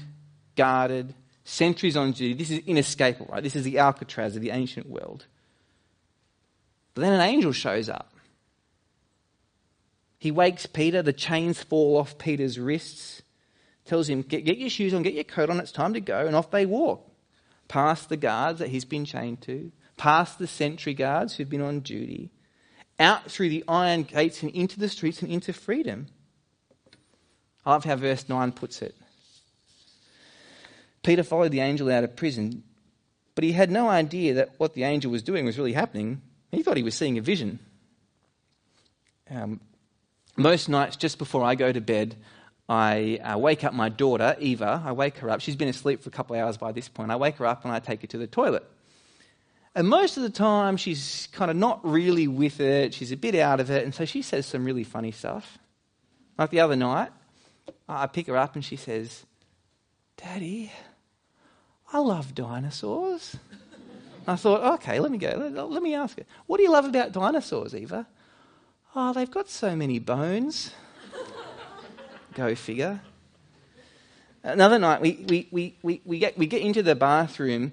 guarded, 0.56 1.14
sentries 1.44 1.98
on 1.98 2.12
duty. 2.12 2.34
This 2.34 2.52
is 2.52 2.60
inescapable, 2.66 3.32
right? 3.32 3.44
This 3.44 3.56
is 3.56 3.64
the 3.64 3.80
Alcatraz 3.80 4.36
of 4.36 4.42
the 4.42 4.52
ancient 4.52 4.88
world. 4.88 5.26
But 6.94 7.02
then 7.02 7.14
an 7.14 7.22
angel 7.22 7.52
shows 7.52 7.90
up. 7.90 8.14
He 10.20 10.32
wakes 10.32 10.66
Peter, 10.66 11.02
the 11.02 11.12
chains 11.12 11.62
fall 11.62 11.98
off 11.98 12.18
Peter's 12.18 12.58
wrists, 12.58 13.24
tells 13.84 14.08
him, 14.08 14.22
get, 14.22 14.46
get 14.46 14.58
your 14.58 14.70
shoes 14.70 14.94
on, 14.94 15.02
get 15.02 15.14
your 15.14 15.26
coat 15.26 15.50
on, 15.50 15.60
it's 15.60 15.72
time 15.72 15.94
to 15.96 16.00
go, 16.00 16.26
and 16.26 16.36
off 16.36 16.52
they 16.52 16.66
walk 16.66 17.10
past 17.68 18.10
the 18.10 18.18
guards 18.18 18.60
that 18.60 18.70
he's 18.70 18.86
been 18.86 19.04
chained 19.04 19.42
to, 19.42 19.72
past 19.98 20.40
the 20.40 20.48
sentry 20.48 20.94
guards 20.94 21.36
who've 21.36 21.50
been 21.50 21.62
on 21.62 21.80
duty, 21.80 22.32
out 23.00 23.30
through 23.30 23.50
the 23.50 23.64
iron 23.68 24.04
gates 24.04 24.44
and 24.44 24.52
into 24.52 24.80
the 24.80 24.90
streets 24.90 25.22
and 25.22 25.32
into 25.32 25.54
freedom. 25.54 26.08
I 27.66 27.72
love 27.72 27.86
how 27.86 27.96
verse 27.96 28.28
9 28.28 28.52
puts 28.52 28.82
it. 28.82 28.96
Peter 31.02 31.24
followed 31.24 31.52
the 31.52 31.60
angel 31.60 31.92
out 31.92 32.04
of 32.04 32.16
prison, 32.16 32.64
but 33.36 33.44
he 33.44 33.52
had 33.52 33.72
no 33.72 33.90
idea 33.90 34.36
that 34.36 34.52
what 34.58 34.74
the 34.74 34.84
angel 34.84 35.12
was 35.12 35.24
doing 35.24 35.46
was 35.46 35.58
really 35.58 35.74
happening. 35.74 36.22
He 36.52 36.64
thought 36.64 36.78
he 36.78 36.84
was 36.84 36.96
seeing 36.96 37.18
a 37.18 37.22
vision. 37.22 37.60
Um, 39.30 39.60
most 40.38 40.70
nights, 40.70 40.96
just 40.96 41.18
before 41.18 41.44
I 41.44 41.56
go 41.56 41.72
to 41.72 41.82
bed, 41.82 42.16
I 42.70 43.20
uh, 43.24 43.38
wake 43.38 43.64
up 43.64 43.74
my 43.74 43.90
daughter, 43.90 44.36
Eva. 44.40 44.82
I 44.86 44.94
wake 44.94 45.18
her 45.18 45.30
up. 45.30 45.42
She's 45.42 45.56
been 45.56 45.68
asleep 45.68 46.02
for 46.02 46.10
a 46.10 46.12
couple 46.12 46.36
of 46.36 46.42
hours 46.42 46.58
by 46.58 46.72
this 46.72 46.88
point. 46.88 47.12
I 47.12 47.18
wake 47.18 47.38
her 47.38 47.46
up 47.46 47.66
and 47.66 47.74
I 47.74 47.80
take 47.80 48.02
her 48.02 48.08
to 48.08 48.18
the 48.18 48.28
toilet. 48.28 48.64
And 49.76 49.88
most 49.88 50.18
of 50.18 50.24
the 50.24 50.30
time, 50.30 50.78
she's 50.78 51.28
kind 51.32 51.50
of 51.50 51.58
not 51.58 51.80
really 51.84 52.28
with 52.28 52.60
it. 52.60 52.94
She's 52.94 53.12
a 53.12 53.18
bit 53.18 53.36
out 53.36 53.60
of 53.60 53.72
it. 53.72 53.84
And 53.84 53.94
so 53.94 54.06
she 54.06 54.22
says 54.22 54.46
some 54.46 54.66
really 54.66 54.84
funny 54.84 55.12
stuff. 55.12 55.58
Like 56.38 56.52
the 56.52 56.60
other 56.60 56.76
night, 56.76 57.10
I 57.88 58.08
pick 58.08 58.28
her 58.28 58.38
up 58.38 58.56
and 58.56 58.64
she 58.64 58.76
says, 58.76 59.26
Daddy, 60.18 60.72
I 61.92 62.00
love 62.00 62.36
dinosaurs. 62.36 63.36
I 64.28 64.36
thought, 64.36 64.76
okay, 64.76 65.00
let 65.00 65.12
me 65.12 65.18
go. 65.18 65.34
Let, 65.36 65.70
let 65.70 65.84
me 65.84 65.96
ask 65.96 66.18
her, 66.18 66.26
what 66.46 66.58
do 66.58 66.64
you 66.64 66.72
love 66.72 66.86
about 66.86 67.12
dinosaurs, 67.12 67.76
Eva? 67.76 68.08
Oh, 68.96 69.12
they've 69.12 69.30
got 69.30 69.50
so 69.50 69.76
many 69.76 70.00
bones. 70.00 70.72
Go 72.34 72.56
figure. 72.56 73.02
Another 74.44 74.78
night, 74.78 75.02
we, 75.02 75.26
we, 75.28 75.48
we, 75.52 75.76
we, 75.82 76.02
we, 76.06 76.20
get, 76.20 76.38
we 76.38 76.46
get 76.46 76.62
into 76.62 76.84
the 76.84 76.96
bathroom, 76.96 77.72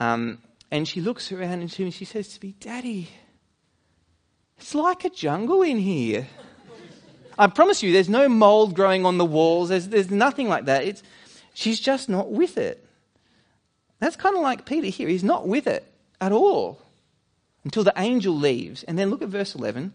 um, 0.00 0.38
and 0.72 0.88
she 0.88 1.02
looks 1.02 1.30
around 1.30 1.60
and 1.60 1.70
she, 1.70 2.04
says 2.06 2.28
to 2.28 2.44
me, 2.44 2.54
Daddy, 2.58 3.10
it's 4.56 4.74
like 4.74 5.04
a 5.04 5.10
jungle 5.10 5.60
in 5.60 5.76
here. 5.76 6.26
I 7.38 7.46
promise 7.48 7.82
you, 7.82 7.92
there's 7.92 8.08
no 8.08 8.26
mold 8.26 8.74
growing 8.74 9.04
on 9.04 9.18
the 9.18 9.24
walls, 9.24 9.68
there's, 9.68 9.88
there's 9.88 10.10
nothing 10.10 10.48
like 10.48 10.64
that. 10.64 10.84
It's, 10.84 11.02
she's 11.52 11.78
just 11.78 12.08
not 12.08 12.32
with 12.32 12.56
it. 12.56 12.84
That's 14.00 14.16
kind 14.16 14.34
of 14.34 14.40
like 14.40 14.64
Peter 14.64 14.86
here. 14.86 15.08
He's 15.08 15.22
not 15.22 15.46
with 15.46 15.66
it 15.66 15.86
at 16.22 16.32
all 16.32 16.80
until 17.64 17.84
the 17.84 17.92
angel 17.96 18.34
leaves. 18.34 18.82
And 18.84 18.98
then 18.98 19.10
look 19.10 19.20
at 19.20 19.28
verse 19.28 19.54
11. 19.54 19.92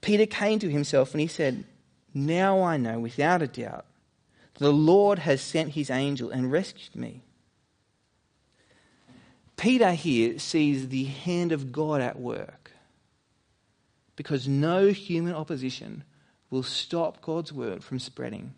Peter 0.00 0.26
came 0.26 0.58
to 0.58 0.70
himself 0.70 1.12
and 1.12 1.20
he 1.20 1.28
said, 1.28 1.64
now 2.12 2.62
I 2.62 2.78
know 2.78 2.98
without 2.98 3.42
a 3.42 3.46
doubt 3.46 3.86
the 4.54 4.72
Lord 4.72 5.20
has 5.20 5.40
sent 5.40 5.70
his 5.70 5.88
angel 5.88 6.30
and 6.30 6.50
rescued 6.50 6.96
me. 6.96 7.22
Peter 9.62 9.92
here 9.92 10.40
sees 10.40 10.88
the 10.88 11.04
hand 11.04 11.52
of 11.52 11.70
God 11.70 12.00
at 12.00 12.18
work 12.18 12.72
because 14.16 14.48
no 14.48 14.88
human 14.88 15.34
opposition 15.34 16.02
will 16.50 16.64
stop 16.64 17.22
God's 17.22 17.52
word 17.52 17.84
from 17.84 18.00
spreading. 18.00 18.54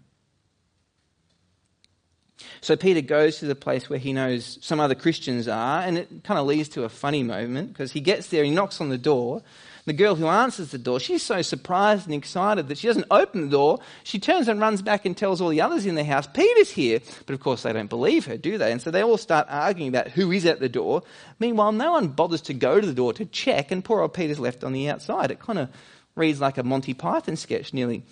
So 2.63 2.75
Peter 2.75 3.03
goes 3.03 3.37
to 3.41 3.45
the 3.45 3.55
place 3.55 3.91
where 3.91 3.99
he 3.99 4.15
knows 4.15 4.59
some 4.63 4.81
other 4.81 4.95
Christians 4.95 5.47
are, 5.47 5.83
and 5.83 5.99
it 5.99 6.25
kind 6.25 6.41
of 6.41 6.47
leads 6.47 6.71
to 6.71 6.85
a 6.85 6.89
funny 6.89 7.23
moment 7.23 7.75
because 7.75 7.93
he 7.93 8.01
gets 8.01 8.29
there, 8.29 8.43
he 8.43 8.51
knocks 8.51 8.81
on 8.81 8.89
the 8.89 8.97
door. 8.97 9.43
The 9.87 9.93
girl 9.93 10.15
who 10.15 10.27
answers 10.27 10.71
the 10.71 10.79
door, 10.79 10.99
she's 10.99 11.23
so 11.23 11.43
surprised 11.43 12.07
and 12.07 12.15
excited 12.15 12.69
that 12.69 12.79
she 12.79 12.87
doesn't 12.87 13.05
open 13.11 13.43
the 13.43 13.49
door. 13.49 13.81
She 14.03 14.19
turns 14.19 14.49
and 14.49 14.59
runs 14.59 14.81
back 14.81 15.05
and 15.05 15.15
tells 15.15 15.43
all 15.43 15.51
the 15.51 15.61
others 15.61 15.85
in 15.85 15.95
the 15.95 16.05
house, 16.05 16.27
Peter's 16.27 16.71
here. 16.71 17.01
But 17.27 17.35
of 17.35 17.41
course, 17.41 17.65
they 17.65 17.73
don't 17.75 17.91
believe 17.91 18.25
her, 18.25 18.39
do 18.39 18.57
they? 18.57 18.73
And 18.73 18.81
so 18.81 18.91
they 18.91 19.03
all 19.03 19.19
start 19.19 19.47
arguing 19.51 19.91
about 19.91 20.09
who 20.09 20.33
is 20.33 20.47
at 20.47 20.59
the 20.59 20.71
door. 20.71 21.03
Meanwhile, 21.39 21.73
no 21.73 21.93
one 21.93 22.09
bothers 22.09 22.41
to 22.43 22.55
go 22.55 22.81
to 22.81 22.87
the 22.87 22.95
door 22.95 23.13
to 23.13 23.27
check, 23.27 23.71
and 23.71 23.85
poor 23.85 24.01
old 24.01 24.15
Peter's 24.15 24.41
left 24.41 24.65
on 24.65 24.73
the 24.73 24.89
outside. 24.89 25.31
It 25.31 25.41
kind 25.41 25.59
of 25.59 25.69
reads 26.15 26.41
like 26.41 26.57
a 26.57 26.63
Monty 26.63 26.95
Python 26.95 27.37
sketch, 27.37 27.75
nearly. 27.75 28.05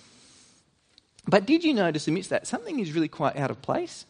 But 1.26 1.46
did 1.46 1.64
you 1.64 1.72
notice 1.72 2.06
amidst 2.06 2.30
that 2.30 2.46
something 2.46 2.80
is 2.80 2.92
really 2.92 3.08
quite 3.08 3.38
out 3.38 3.50
of 3.50 3.62
place? 3.62 4.04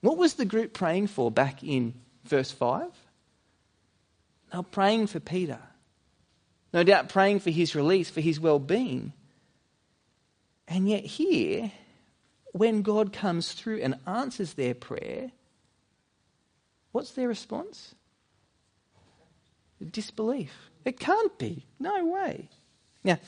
What 0.00 0.18
was 0.18 0.34
the 0.34 0.44
group 0.44 0.72
praying 0.72 1.06
for 1.08 1.30
back 1.30 1.62
in 1.62 1.94
verse 2.24 2.50
5? 2.50 2.88
They 4.50 4.58
were 4.58 4.64
praying 4.64 5.06
for 5.08 5.20
Peter. 5.20 5.60
No 6.72 6.82
doubt 6.82 7.08
praying 7.08 7.40
for 7.40 7.50
his 7.50 7.74
release, 7.74 8.10
for 8.10 8.20
his 8.20 8.40
well 8.40 8.58
being. 8.58 9.12
And 10.68 10.88
yet, 10.88 11.04
here, 11.04 11.72
when 12.52 12.82
God 12.82 13.12
comes 13.12 13.52
through 13.52 13.80
and 13.82 13.96
answers 14.06 14.54
their 14.54 14.74
prayer, 14.74 15.30
what's 16.92 17.12
their 17.12 17.28
response? 17.28 17.94
Disbelief. 19.90 20.52
It 20.84 20.98
can't 20.98 21.36
be. 21.38 21.66
No 21.78 22.06
way. 22.06 22.48
Now, 23.04 23.18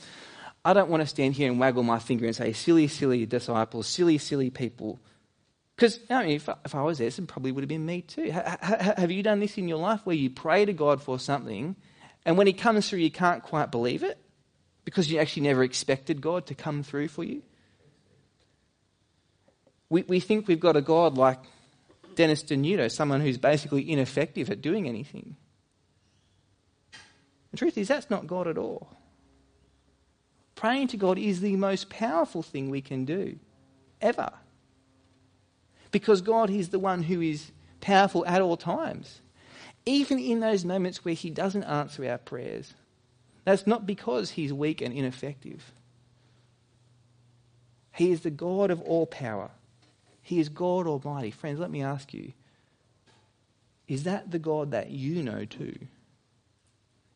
I 0.65 0.73
don't 0.73 0.89
want 0.89 1.01
to 1.01 1.07
stand 1.07 1.35
here 1.35 1.49
and 1.49 1.59
waggle 1.59 1.83
my 1.83 1.99
finger 1.99 2.25
and 2.25 2.35
say, 2.35 2.53
silly, 2.53 2.87
silly 2.87 3.25
disciples, 3.25 3.87
silly, 3.87 4.17
silly 4.17 4.49
people. 4.49 4.99
Because 5.75 5.99
I 6.09 6.23
mean, 6.23 6.35
if, 6.35 6.49
if, 6.65 6.75
I 6.75 6.81
was 6.81 6.97
there, 6.97 7.07
it 7.07 7.27
probably 7.27 7.53
would 7.53 7.63
have 7.63 7.69
been 7.69 7.85
me 7.85 8.01
too. 8.01 8.29
have 8.31 9.11
you 9.11 9.23
done 9.23 9.39
this 9.39 9.57
in 9.57 9.69
your 9.69 9.77
life 9.77 10.01
where 10.05 10.15
you 10.15 10.29
pray 10.29 10.65
to 10.65 10.73
God 10.73 11.01
for 11.01 11.17
something, 11.17 11.77
and 12.25 12.37
when 12.37 12.47
He 12.47 12.53
comes 12.53 12.89
through, 12.89 12.99
you 12.99 13.11
can't 13.11 13.43
quite 13.43 13.71
believe 13.71 14.03
it 14.03 14.17
because 14.85 15.11
you 15.11 15.19
actually 15.19 15.43
never 15.43 15.63
expected 15.63 16.21
God 16.21 16.47
to 16.47 16.55
come 16.55 16.83
through 16.83 17.09
for 17.09 17.23
you? 17.23 17.41
We, 19.89 20.03
we 20.03 20.19
think 20.19 20.47
we've 20.47 20.59
got 20.59 20.75
a 20.75 20.81
God 20.81 21.17
like 21.17 21.39
Dennis 22.15 22.43
Denuto, 22.43 22.91
someone 22.91 23.21
who's 23.21 23.37
basically 23.37 23.89
ineffective 23.89 24.49
at 24.49 24.61
doing 24.61 24.87
anything. 24.87 25.35
The 27.51 27.57
truth 27.57 27.77
is, 27.77 27.87
that's 27.87 28.09
not 28.09 28.27
God 28.27 28.47
at 28.47 28.57
all. 28.57 28.95
Praying 30.55 30.89
to 30.89 30.97
God 30.97 31.17
is 31.17 31.39
the 31.39 31.55
most 31.55 31.89
powerful 31.89 32.43
thing 32.43 32.69
we 32.69 32.81
can 32.81 33.05
do, 33.05 33.39
ever. 34.01 34.31
Because 35.91 36.21
God 36.21 36.49
is 36.49 36.69
the 36.69 36.79
one 36.79 37.03
who 37.03 37.21
is 37.21 37.51
powerful 37.81 38.25
at 38.25 38.41
all 38.41 38.57
times, 38.57 39.21
even 39.89 40.19
in 40.19 40.39
those 40.39 40.63
moments 40.63 41.03
where 41.03 41.13
He 41.13 41.29
doesn't 41.29 41.63
answer 41.63 42.09
our 42.09 42.17
prayers. 42.17 42.73
That's 43.43 43.65
not 43.65 43.85
because 43.85 44.31
He's 44.31 44.53
weak 44.53 44.81
and 44.81 44.93
ineffective. 44.93 45.71
He 47.93 48.11
is 48.11 48.21
the 48.21 48.29
God 48.29 48.71
of 48.71 48.81
all 48.81 49.07
power. 49.07 49.49
He 50.21 50.39
is 50.39 50.47
God 50.47 50.85
Almighty. 50.85 51.31
Friends, 51.31 51.59
let 51.59 51.71
me 51.71 51.81
ask 51.81 52.13
you 52.13 52.33
is 53.87 54.03
that 54.03 54.29
the 54.29 54.37
God 54.37 54.71
that 54.71 54.91
you 54.91 55.23
know 55.23 55.45
too? 55.45 55.75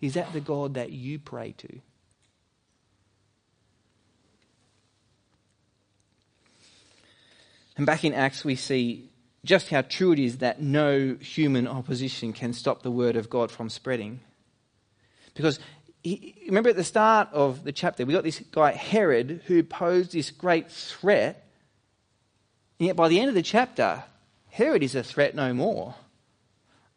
Is 0.01 0.15
that 0.15 0.33
the 0.33 0.41
God 0.41 0.73
that 0.73 0.91
you 0.91 1.19
pray 1.19 1.53
to? 1.59 1.79
And 7.77 7.85
back 7.85 8.03
in 8.03 8.13
Acts, 8.13 8.43
we 8.43 8.55
see 8.55 9.09
just 9.45 9.69
how 9.69 9.81
true 9.81 10.13
it 10.13 10.19
is 10.19 10.37
that 10.37 10.61
no 10.61 11.15
human 11.19 11.67
opposition 11.67 12.33
can 12.33 12.53
stop 12.53 12.81
the 12.81 12.91
word 12.91 13.15
of 13.15 13.29
God 13.29 13.51
from 13.51 13.69
spreading. 13.69 14.21
Because 15.33 15.59
he, 16.03 16.35
remember 16.47 16.69
at 16.69 16.75
the 16.75 16.83
start 16.83 17.29
of 17.33 17.63
the 17.63 17.71
chapter, 17.71 18.05
we 18.05 18.13
got 18.13 18.23
this 18.23 18.39
guy 18.51 18.71
Herod 18.71 19.41
who 19.47 19.63
posed 19.63 20.13
this 20.13 20.31
great 20.31 20.71
threat. 20.71 21.45
And 22.79 22.87
yet 22.87 22.95
by 22.95 23.09
the 23.09 23.19
end 23.19 23.29
of 23.29 23.35
the 23.35 23.41
chapter, 23.41 24.03
Herod 24.49 24.83
is 24.83 24.95
a 24.95 25.03
threat 25.03 25.35
no 25.35 25.53
more. 25.53 25.95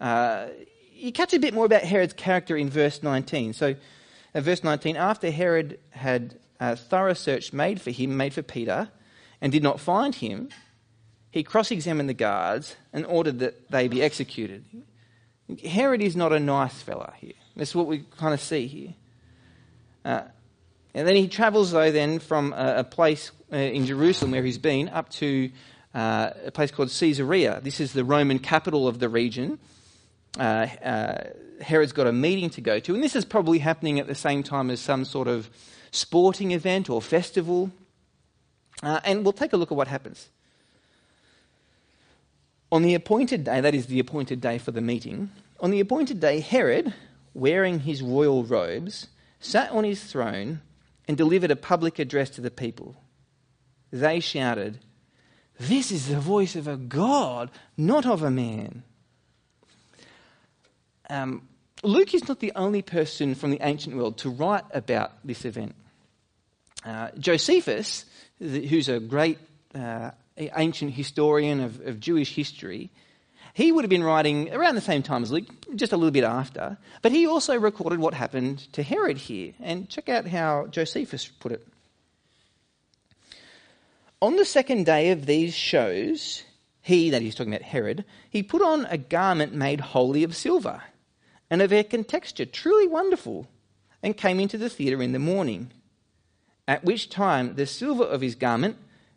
Uh, 0.01 0.49
you 0.93 1.13
catch 1.13 1.33
a 1.35 1.39
bit 1.39 1.55
more 1.55 1.67
about 1.67 1.83
Herod's 1.83 2.13
character 2.13 2.57
in 2.57 2.71
verse 2.71 3.03
19. 3.03 3.55
So, 3.55 3.75
uh, 4.35 4.41
verse 4.41 4.63
19, 4.63 4.97
after 4.97 5.31
Herod 5.31 5.79
had 5.91 6.39
a 6.61 6.77
thorough 6.77 7.15
search 7.15 7.53
made 7.53 7.81
for 7.81 7.91
him, 7.91 8.17
made 8.17 8.35
for 8.35 8.43
Peter, 8.43 8.89
and 9.41 9.53
did 9.53 9.63
not 9.63 9.81
find 9.81 10.15
him, 10.15 10.49
he 11.31 11.43
cross 11.43 11.71
examined 11.71 12.09
the 12.09 12.15
guards 12.15 12.77
and 12.93 13.05
ordered 13.07 13.41
that 13.41 13.71
they 13.71 13.89
be 13.89 14.03
executed. 14.03 14.65
Herod 15.65 16.03
is 16.03 16.17
not 16.17 16.33
a 16.33 16.41
nice 16.41 16.83
fella 16.83 17.13
here. 17.19 17.35
That's 17.57 17.75
what 17.75 17.87
we 17.87 18.05
kind 18.17 18.35
of 18.35 18.41
see 18.41 18.67
here. 18.67 18.95
Uh, 20.05 20.23
and 20.95 21.07
then 21.07 21.17
he 21.17 21.29
travels, 21.29 21.73
though, 21.73 21.91
then 21.91 22.19
from 22.19 22.53
a, 22.53 22.77
a 22.79 22.85
place 22.85 23.31
uh, 23.53 23.57
in 23.57 23.87
Jerusalem 23.87 24.31
where 24.31 24.43
he's 24.43 24.59
been 24.59 24.89
up 24.89 25.11
to 25.11 25.51
uh, 25.95 26.31
a 26.47 26.51
place 26.51 26.71
called 26.71 26.91
Caesarea. 26.91 27.61
This 27.63 27.81
is 27.81 27.93
the 27.93 28.05
Roman 28.05 28.39
capital 28.39 28.89
of 28.89 28.99
the 28.99 29.09
region. 29.09 29.59
Uh, 30.39 30.43
uh, 30.43 31.25
Herod's 31.61 31.93
got 31.93 32.07
a 32.07 32.13
meeting 32.13 32.51
to 32.51 32.61
go 32.61 32.81
to, 32.81 32.95
and 32.95 33.03
this 33.03 33.17
is 33.17 33.25
probably 33.25 33.59
happening 33.59 33.99
at 33.99 34.07
the 34.07 34.15
same 34.15 34.43
time 34.43 34.71
as 34.71 34.81
some 34.81 35.05
sort 35.05 35.29
of 35.29 35.49
sporting 35.91 36.51
event 36.51 36.91
or 36.91 37.01
festival. 37.01 37.71
Uh, 38.83 39.01
and 39.05 39.25
we'll 39.25 39.33
take 39.33 39.53
a 39.53 39.57
look 39.57 39.73
at 39.73 39.77
what 39.77 39.89
happens. 39.89 40.29
On 42.73 42.83
the 42.83 42.95
appointed 42.95 43.45
day, 43.45 43.61
that 43.61 43.75
is 43.75 43.87
the 43.87 44.01
appointed 44.01 44.41
day 44.41 44.59
for 44.59 44.73
the 44.73 44.81
meeting, 44.81 45.31
on 45.61 45.71
the 45.71 45.81
appointed 45.81 46.21
day, 46.21 46.41
Herod, 46.41 46.93
wearing 47.33 47.81
his 47.81 48.03
royal 48.03 48.45
robes, 48.45 49.09
sat 49.41 49.71
on 49.71 49.85
his 49.85 50.03
throne 50.03 50.61
and 51.09 51.17
delivered 51.17 51.51
a 51.51 51.57
public 51.57 51.99
address 51.99 52.31
to 52.31 52.41
the 52.41 52.51
people. 52.51 52.97
They 53.93 54.21
shouted, 54.21 54.81
This 55.59 55.91
is 55.93 56.09
the 56.09 56.19
voice 56.19 56.57
of 56.57 56.67
a 56.67 56.77
God, 56.77 57.51
not 57.77 58.05
of 58.05 58.23
a 58.23 58.31
man. 58.31 58.83
Um, 61.09 61.49
Luke 61.83 62.15
is 62.15 62.27
not 62.27 62.41
the 62.41 62.53
only 62.57 62.83
person 62.83 63.35
from 63.35 63.51
the 63.51 63.61
ancient 63.63 63.97
world 63.97 64.19
to 64.19 64.31
write 64.31 64.65
about 64.73 65.13
this 65.25 65.45
event. 65.45 65.75
Uh, 66.85 67.11
Josephus, 67.19 68.05
who's 68.39 68.89
a 68.89 69.01
great 69.01 69.39
uh, 69.75 70.11
ancient 70.39 70.95
historian 70.95 71.61
of, 71.61 71.81
of 71.87 72.01
Jewish 72.01 72.35
history, 72.35 72.91
he 73.55 73.73
would 73.73 73.85
have 73.85 73.91
been 73.91 74.05
writing 74.05 74.53
around 74.53 74.75
the 74.75 74.81
same 74.81 75.03
time 75.03 75.23
as 75.23 75.33
Luke, 75.33 75.47
just 75.75 75.93
a 75.93 75.97
little 75.97 76.11
bit 76.11 76.25
after, 76.25 76.77
but 77.01 77.13
he 77.13 77.27
also 77.27 77.59
recorded 77.59 77.99
what 77.99 78.13
happened 78.13 78.71
to 78.75 78.83
Herod 78.83 79.17
here. 79.17 79.55
And 79.61 79.89
check 79.89 80.09
out 80.09 80.27
how 80.27 80.67
Josephus 80.67 81.27
put 81.27 81.53
it. 81.53 81.67
On 84.21 84.37
the 84.37 84.45
second 84.45 84.85
day 84.87 85.11
of 85.11 85.27
these 85.27 85.55
shows, 85.55 86.43
he, 86.83 87.11
that 87.11 87.23
he's 87.23 87.35
talking 87.35 87.55
about 87.55 87.63
Herod, 87.63 88.05
he 88.29 88.43
put 88.43 88.63
on 88.63 88.87
a 88.87 88.99
garment 88.99 89.55
made 89.55 89.81
wholly 89.81 90.23
of 90.23 90.37
silver 90.37 90.83
and 91.51 91.63
of 91.63 91.73
a 91.73 91.83
texture 91.83 92.45
truly 92.45 92.89
wonderful, 92.89 93.49
and 94.03 94.17
came 94.17 94.41
into 94.41 94.59
the 94.59 94.69
theatre 94.69 95.03
in 95.03 95.13
the 95.13 95.19
morning. 95.19 95.73
At 96.69 96.85
which 96.85 97.09
time 97.09 97.55
the 97.55 97.67
silver 97.67 98.05
of 98.05 98.21
his 98.21 98.35
garment 98.35 98.77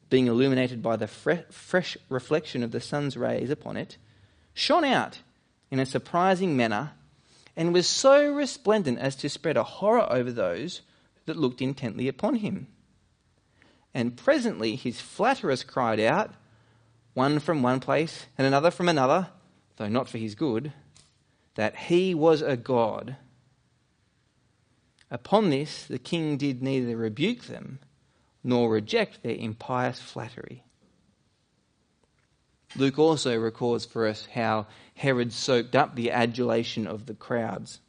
being 0.10 0.28
illuminated 0.28 0.82
by 0.82 0.96
the 0.96 1.08
fre- 1.08 1.46
fresh 1.52 1.98
reflection 2.10 2.64
of 2.64 2.72
the 2.72 2.82
sun's 2.82 3.16
rays 3.16 3.50
upon 3.50 3.78
it, 3.78 3.98
shone 4.54 4.84
out 4.84 5.20
in 5.72 5.80
a 5.80 5.86
surprising 5.86 6.58
manner 6.58 6.92
and 7.56 7.74
was 7.74 7.88
so 7.88 8.32
resplendent 8.34 9.00
as 9.00 9.16
to 9.18 9.30
spread 9.30 9.58
a 9.58 9.64
horror 9.64 10.12
over 10.12 10.32
those 10.32 10.82
that 11.26 11.38
looked 11.38 11.62
intently 11.62 12.08
upon 12.08 12.36
him. 12.36 12.68
And 13.94 14.16
presently 14.16 14.76
his 14.76 15.02
flatterers 15.02 15.64
cried 15.64 16.00
out, 16.00 16.34
one 17.14 17.40
from 17.40 17.62
one 17.62 17.80
place 17.80 18.28
and 18.38 18.48
another 18.48 18.72
from 18.72 18.88
another, 18.88 19.30
though 19.78 19.90
not 19.90 20.08
for 20.08 20.18
his 20.18 20.36
good, 20.36 20.72
that 21.56 21.76
he 21.76 22.14
was 22.14 22.42
a 22.42 22.56
god. 22.56 23.18
Upon 25.12 25.50
this 25.50 25.86
the 25.86 26.00
king 26.00 26.38
did 26.38 26.62
neither 26.62 26.96
rebuke 26.96 27.44
them 27.44 27.80
nor 28.44 28.70
reject 28.70 29.22
their 29.24 29.36
impious 29.36 30.00
flattery. 30.00 30.64
Luke 32.76 33.00
also 33.00 33.38
records 33.38 33.86
for 33.86 34.08
us 34.08 34.28
how 34.34 34.68
Herod 34.96 35.34
soaked 35.34 35.76
up 35.76 35.96
the 35.96 36.12
adulation 36.12 36.88
of 36.88 37.06
the 37.06 37.16
crowds. 37.16 37.80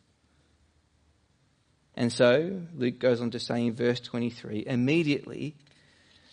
And 1.94 2.12
so, 2.12 2.62
Luke 2.74 2.98
goes 2.98 3.20
on 3.20 3.30
to 3.32 3.40
say 3.40 3.66
in 3.66 3.74
verse 3.74 4.00
23 4.00 4.64
immediately, 4.66 5.56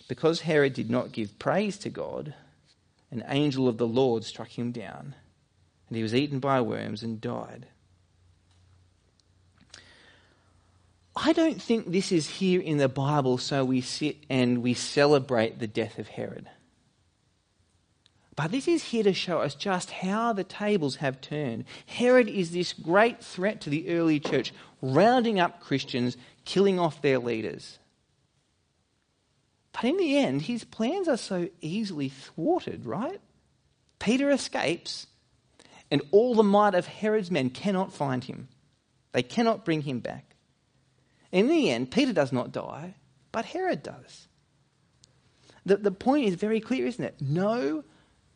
because 0.07 0.41
Herod 0.41 0.73
did 0.73 0.89
not 0.89 1.11
give 1.11 1.37
praise 1.39 1.77
to 1.79 1.89
God, 1.89 2.33
an 3.11 3.23
angel 3.27 3.67
of 3.67 3.77
the 3.77 3.87
Lord 3.87 4.23
struck 4.23 4.57
him 4.57 4.71
down, 4.71 5.15
and 5.89 5.97
he 5.97 6.03
was 6.03 6.15
eaten 6.15 6.39
by 6.39 6.61
worms 6.61 7.03
and 7.03 7.19
died. 7.19 7.67
I 11.19 11.33
don't 11.33 11.59
think 11.59 11.91
this 11.91 12.11
is 12.11 12.29
here 12.29 12.61
in 12.61 12.77
the 12.77 12.87
Bible 12.87 13.39
so 13.39 13.65
we 13.65 13.81
sit 13.81 14.17
and 14.29 14.61
we 14.61 14.75
celebrate 14.75 15.57
the 15.57 15.65
death 15.65 15.97
of 15.97 16.07
Herod. 16.07 16.47
But 18.35 18.51
this 18.51 18.67
is 18.67 18.83
here 18.83 19.01
to 19.01 19.13
show 19.13 19.39
us 19.41 19.55
just 19.55 19.89
how 19.89 20.31
the 20.31 20.43
tables 20.43 20.97
have 20.97 21.19
turned. 21.19 21.65
Herod 21.87 22.29
is 22.29 22.51
this 22.51 22.71
great 22.71 23.23
threat 23.23 23.61
to 23.61 23.71
the 23.71 23.89
early 23.89 24.19
church, 24.19 24.53
rounding 24.79 25.39
up 25.39 25.59
Christians, 25.59 26.17
killing 26.45 26.79
off 26.79 27.01
their 27.01 27.17
leaders. 27.17 27.79
But 29.71 29.85
in 29.85 29.97
the 29.97 30.17
end, 30.17 30.43
his 30.43 30.63
plans 30.63 31.07
are 31.07 31.17
so 31.17 31.49
easily 31.61 32.09
thwarted, 32.09 32.85
right? 32.85 33.19
Peter 33.97 34.29
escapes, 34.29 35.07
and 35.89 36.03
all 36.11 36.35
the 36.35 36.43
might 36.43 36.75
of 36.75 36.85
Herod's 36.85 37.31
men 37.31 37.49
cannot 37.49 37.91
find 37.91 38.23
him. 38.23 38.49
They 39.13 39.23
cannot 39.23 39.65
bring 39.65 39.81
him 39.81 39.99
back. 39.99 40.26
In 41.31 41.47
the 41.47 41.69
end, 41.69 41.91
Peter 41.91 42.13
does 42.13 42.31
not 42.31 42.51
die, 42.51 42.95
but 43.31 43.45
Herod 43.45 43.83
does. 43.83 44.27
The, 45.65 45.77
the 45.77 45.91
point 45.91 46.25
is 46.25 46.35
very 46.35 46.59
clear, 46.61 46.87
isn't 46.87 47.03
it? 47.03 47.15
No 47.19 47.83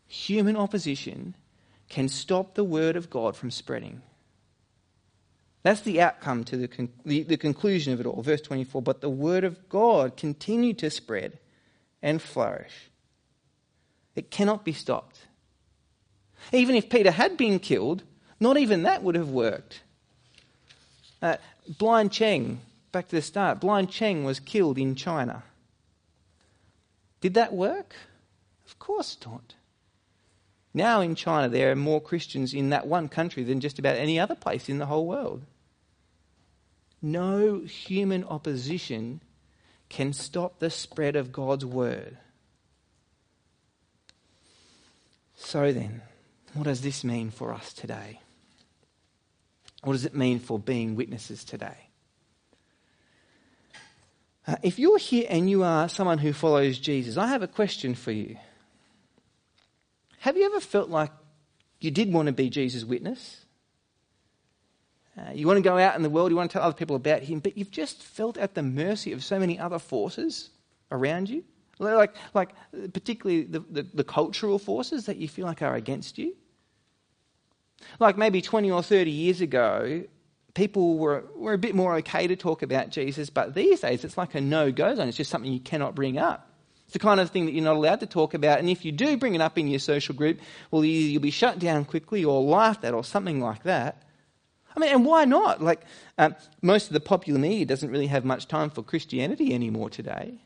human 0.08 0.58
opposition 0.58 1.36
can 1.88 2.10
stop 2.10 2.56
the 2.56 2.64
word 2.64 2.96
of 2.96 3.10
God 3.10 3.36
from 3.36 3.52
spreading. 3.52 4.02
That's 5.64 5.82
the 5.82 6.02
outcome 6.02 6.44
to 6.46 6.58
the, 6.58 6.68
con- 6.68 6.90
the, 7.06 7.24
the, 7.24 7.38
conclusion 7.38 7.94
of 7.94 8.00
it 8.00 8.06
all. 8.06 8.22
Verse 8.22 8.42
24 8.42 8.82
But 8.82 9.02
the 9.02 9.10
word 9.10 9.44
of 9.44 9.70
God 9.70 10.18
continued 10.18 10.80
to 10.80 10.90
spread 10.90 11.38
and 12.02 12.22
flourish. 12.22 12.90
It 14.16 14.32
cannot 14.32 14.66
be 14.66 14.74
stopped. 14.74 15.20
Even 16.52 16.76
if 16.76 16.90
Peter 16.90 17.12
had 17.12 17.38
been 17.38 17.60
killed, 17.60 18.04
not 18.40 18.58
even 18.58 18.84
that 18.84 19.04
would 19.04 19.16
have 19.16 19.30
worked. 19.30 19.82
Uh, 21.22 21.38
Blind 21.78 22.12
Cheng, 22.12 22.60
back 22.92 23.08
to 23.10 23.16
the 23.16 23.22
start, 23.22 23.60
Blind 23.60 23.90
Cheng 23.90 24.24
was 24.24 24.40
killed 24.40 24.78
in 24.78 24.96
China. 24.96 25.44
Did 27.22 27.34
that 27.36 27.54
work? 27.54 27.96
Of 28.66 28.80
course 28.80 29.18
not. 29.26 29.56
Now 30.74 31.02
in 31.02 31.16
China, 31.16 31.50
there 31.50 31.72
are 31.72 31.76
more 31.76 32.02
Christians 32.02 32.54
in 32.54 32.70
that 32.70 32.88
one 32.88 33.10
country 33.10 33.44
than 33.44 33.60
just 33.60 33.80
about 33.80 33.98
any 33.98 34.20
other 34.20 34.36
place 34.36 34.70
in 34.70 34.78
the 34.78 34.86
whole 34.86 35.06
world. 35.06 35.44
No 37.02 37.60
human 37.62 38.24
opposition 38.24 39.22
can 39.90 40.14
stop 40.14 40.60
the 40.60 40.70
spread 40.70 41.16
of 41.16 41.32
God's 41.32 41.66
word. 41.66 42.18
So 45.36 45.74
then, 45.74 46.02
what 46.54 46.64
does 46.64 46.82
this 46.82 47.04
mean 47.04 47.32
for 47.32 47.54
us 47.54 47.74
today? 47.74 48.22
What 49.84 49.94
does 49.94 50.06
it 50.06 50.16
mean 50.16 50.40
for 50.40 50.60
being 50.60 50.96
witnesses 50.96 51.44
today? 51.44 51.91
Uh, 54.48 54.56
if 54.64 54.80
you're 54.80 54.98
here 54.98 55.28
and 55.30 55.50
you 55.50 55.64
are 55.64 55.88
someone 55.88 56.18
who 56.18 56.34
follows 56.34 56.80
Jesus, 56.80 57.18
I 57.18 57.28
have 57.28 57.44
a 57.44 57.48
question 57.48 57.94
for 57.94 58.12
you. 58.12 58.38
Have 60.20 60.38
you 60.38 60.46
ever 60.46 60.60
felt 60.60 60.90
like 60.90 61.12
you 61.80 61.92
did 61.92 62.12
want 62.12 62.28
to 62.28 62.32
be 62.32 62.50
Jesus' 62.50 62.84
witness? 62.84 63.46
Uh, 65.18 65.32
you 65.34 65.46
want 65.46 65.58
to 65.58 65.64
go 65.64 65.78
out 65.78 65.96
in 65.96 66.04
the 66.04 66.10
world, 66.10 66.32
you 66.32 66.38
want 66.38 66.50
to 66.50 66.54
tell 66.54 66.64
other 66.64 66.76
people 66.76 66.96
about 66.96 67.22
him, 67.22 67.40
but 67.40 67.58
you've 67.58 67.72
just 67.72 68.02
felt 68.02 68.38
at 68.38 68.56
the 68.56 68.64
mercy 68.64 69.12
of 69.12 69.24
so 69.24 69.38
many 69.38 69.60
other 69.60 69.80
forces 69.80 70.50
around 70.92 71.30
you. 71.30 71.44
Like, 71.80 72.16
like 72.34 72.52
particularly 72.94 73.44
the, 73.44 73.60
the, 73.60 73.84
the 73.94 74.04
cultural 74.04 74.60
forces 74.60 75.08
that 75.08 75.18
you 75.18 75.28
feel 75.28 75.46
like 75.46 75.62
are 75.62 75.76
against 75.76 76.18
you. 76.18 76.36
Like 78.00 78.18
maybe 78.18 78.42
20 78.42 78.70
or 78.70 78.84
30 78.84 79.10
years 79.10 79.42
ago, 79.42 80.04
people 80.54 80.98
were, 80.98 81.24
were 81.36 81.54
a 81.54 81.58
bit 81.58 81.76
more 81.76 81.96
okay 81.98 82.28
to 82.28 82.36
talk 82.36 82.62
about 82.62 82.90
Jesus, 82.90 83.30
but 83.30 83.54
these 83.54 83.82
days 83.82 84.04
it's 84.04 84.18
like 84.18 84.36
a 84.36 84.42
no 84.42 84.72
go 84.72 84.94
zone. 84.96 85.08
It's 85.08 85.18
just 85.18 85.32
something 85.32 85.52
you 85.52 85.60
cannot 85.60 85.96
bring 85.96 86.18
up. 86.18 86.48
It's 86.86 86.94
the 86.94 87.00
kind 87.00 87.20
of 87.20 87.30
thing 87.30 87.46
that 87.46 87.54
you're 87.54 87.64
not 87.64 87.78
allowed 87.78 88.02
to 88.02 88.06
talk 88.06 88.34
about. 88.34 88.60
And 88.60 88.70
if 88.70 88.84
you 88.84 88.92
do 88.92 89.16
bring 89.16 89.34
it 89.34 89.42
up 89.42 89.58
in 89.58 89.68
your 89.68 89.80
social 89.80 90.14
group, 90.14 90.42
well, 90.72 90.84
you'll 90.84 91.22
be 91.22 91.32
shut 91.32 91.58
down 91.58 91.86
quickly 91.86 92.26
or 92.26 92.42
laughed 92.42 92.84
at 92.84 92.94
or 92.94 93.04
something 93.04 93.40
like 93.40 93.64
that. 93.64 94.04
I 94.76 94.80
mean, 94.80 94.94
and 94.94 95.06
why 95.06 95.26
not? 95.26 95.62
Like, 95.62 95.82
um, 96.18 96.36
most 96.62 96.88
of 96.88 96.94
the 96.94 97.00
popular 97.00 97.40
media 97.40 97.66
doesn't 97.66 97.90
really 97.90 98.08
have 98.08 98.26
much 98.26 98.48
time 98.48 98.70
for 98.70 98.84
Christianity 98.84 99.54
anymore 99.54 99.90
today. 99.90 100.42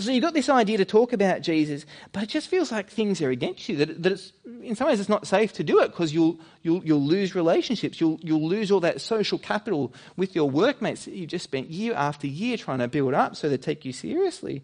So 0.00 0.12
you've 0.12 0.22
got 0.22 0.32
this 0.32 0.48
idea 0.48 0.78
to 0.78 0.84
talk 0.84 1.12
about 1.12 1.42
Jesus, 1.42 1.84
but 2.12 2.22
it 2.22 2.28
just 2.28 2.46
feels 2.46 2.70
like 2.70 2.88
things 2.88 3.20
are 3.20 3.30
against 3.30 3.68
you. 3.68 3.76
That, 3.78 4.00
that 4.04 4.12
it's, 4.12 4.32
in 4.62 4.76
some 4.76 4.86
ways, 4.86 5.00
it's 5.00 5.08
not 5.08 5.26
safe 5.26 5.52
to 5.54 5.64
do 5.64 5.80
it 5.80 5.88
because 5.88 6.14
you'll, 6.14 6.38
you'll, 6.62 6.84
you'll 6.84 7.02
lose 7.02 7.34
relationships. 7.34 8.00
You'll, 8.00 8.20
you'll 8.22 8.48
lose 8.48 8.70
all 8.70 8.78
that 8.80 9.00
social 9.00 9.38
capital 9.38 9.92
with 10.16 10.36
your 10.36 10.48
workmates 10.48 11.04
that 11.06 11.14
you 11.14 11.26
just 11.26 11.42
spent 11.42 11.70
year 11.70 11.94
after 11.94 12.28
year 12.28 12.56
trying 12.56 12.78
to 12.78 12.86
build 12.86 13.12
up 13.12 13.34
so 13.34 13.48
they 13.48 13.56
take 13.56 13.84
you 13.84 13.92
seriously. 13.92 14.62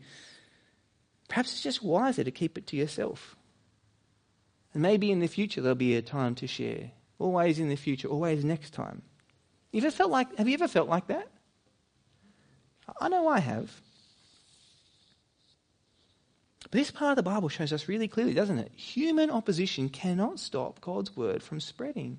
Perhaps 1.29 1.53
it's 1.53 1.63
just 1.63 1.83
wiser 1.83 2.23
to 2.23 2.31
keep 2.31 2.57
it 2.57 2.69
to 2.69 2.77
yourself. 2.77 3.35
And 4.73 4.83
maybe 4.83 5.11
in 5.11 5.19
the 5.19 5.27
future 5.27 5.61
there'll 5.61 5.75
be 5.75 5.97
a 5.97 6.03
time 6.03 6.37
to 6.37 6.47
share. 6.47 6.93
Always 7.19 7.59
in 7.59 7.69
the 7.69 7.77
future, 7.77 8.07
always 8.07 8.45
next 8.45 8.73
time. 8.73 9.03
You 9.73 9.81
ever 9.81 9.91
felt 9.91 10.13
like, 10.13 10.37
have 10.37 10.47
you 10.47 10.55
ever 10.55 10.69
felt 10.69 10.89
like 10.89 11.09
that? 11.09 11.27
I 13.01 13.09
know 13.09 13.27
I 13.27 13.41
have. 13.41 13.81
But 16.75 16.81
this 16.81 16.91
part 16.91 17.11
of 17.11 17.25
the 17.25 17.31
Bible 17.31 17.49
shows 17.49 17.73
us 17.73 17.87
really 17.87 18.09
clearly, 18.09 18.35
doesn't 18.35 18.59
it? 18.59 18.73
Human 18.75 19.31
opposition 19.31 19.89
cannot 19.89 20.41
stop 20.41 20.81
God's 20.81 21.17
word 21.17 21.41
from 21.41 21.61
spreading. 21.61 22.19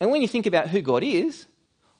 And 0.00 0.10
when 0.10 0.22
you 0.22 0.26
think 0.26 0.46
about 0.46 0.66
who 0.66 0.82
God 0.82 1.04
is, 1.04 1.46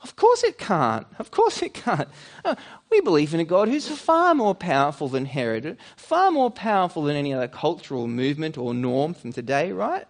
of 0.01 0.17
course 0.17 0.43
it 0.43 0.59
can't. 0.59 1.07
Of 1.21 1.31
course 1.31 1.63
it 1.63 1.75
can't. 1.75 2.09
Uh, 2.45 2.57
we 2.91 3.01
believe 3.03 3.33
in 3.33 3.39
a 3.39 3.45
God 3.45 3.69
who's 3.69 3.87
far 3.87 4.35
more 4.35 4.57
powerful 4.57 5.07
than 5.07 5.27
Herod, 5.27 5.77
far 5.95 6.33
more 6.33 6.51
powerful 6.51 7.05
than 7.05 7.15
any 7.15 7.33
other 7.33 7.47
cultural 7.47 8.09
movement 8.09 8.59
or 8.59 8.75
norm 8.75 9.15
from 9.15 9.33
today, 9.33 9.71
right? 9.71 10.09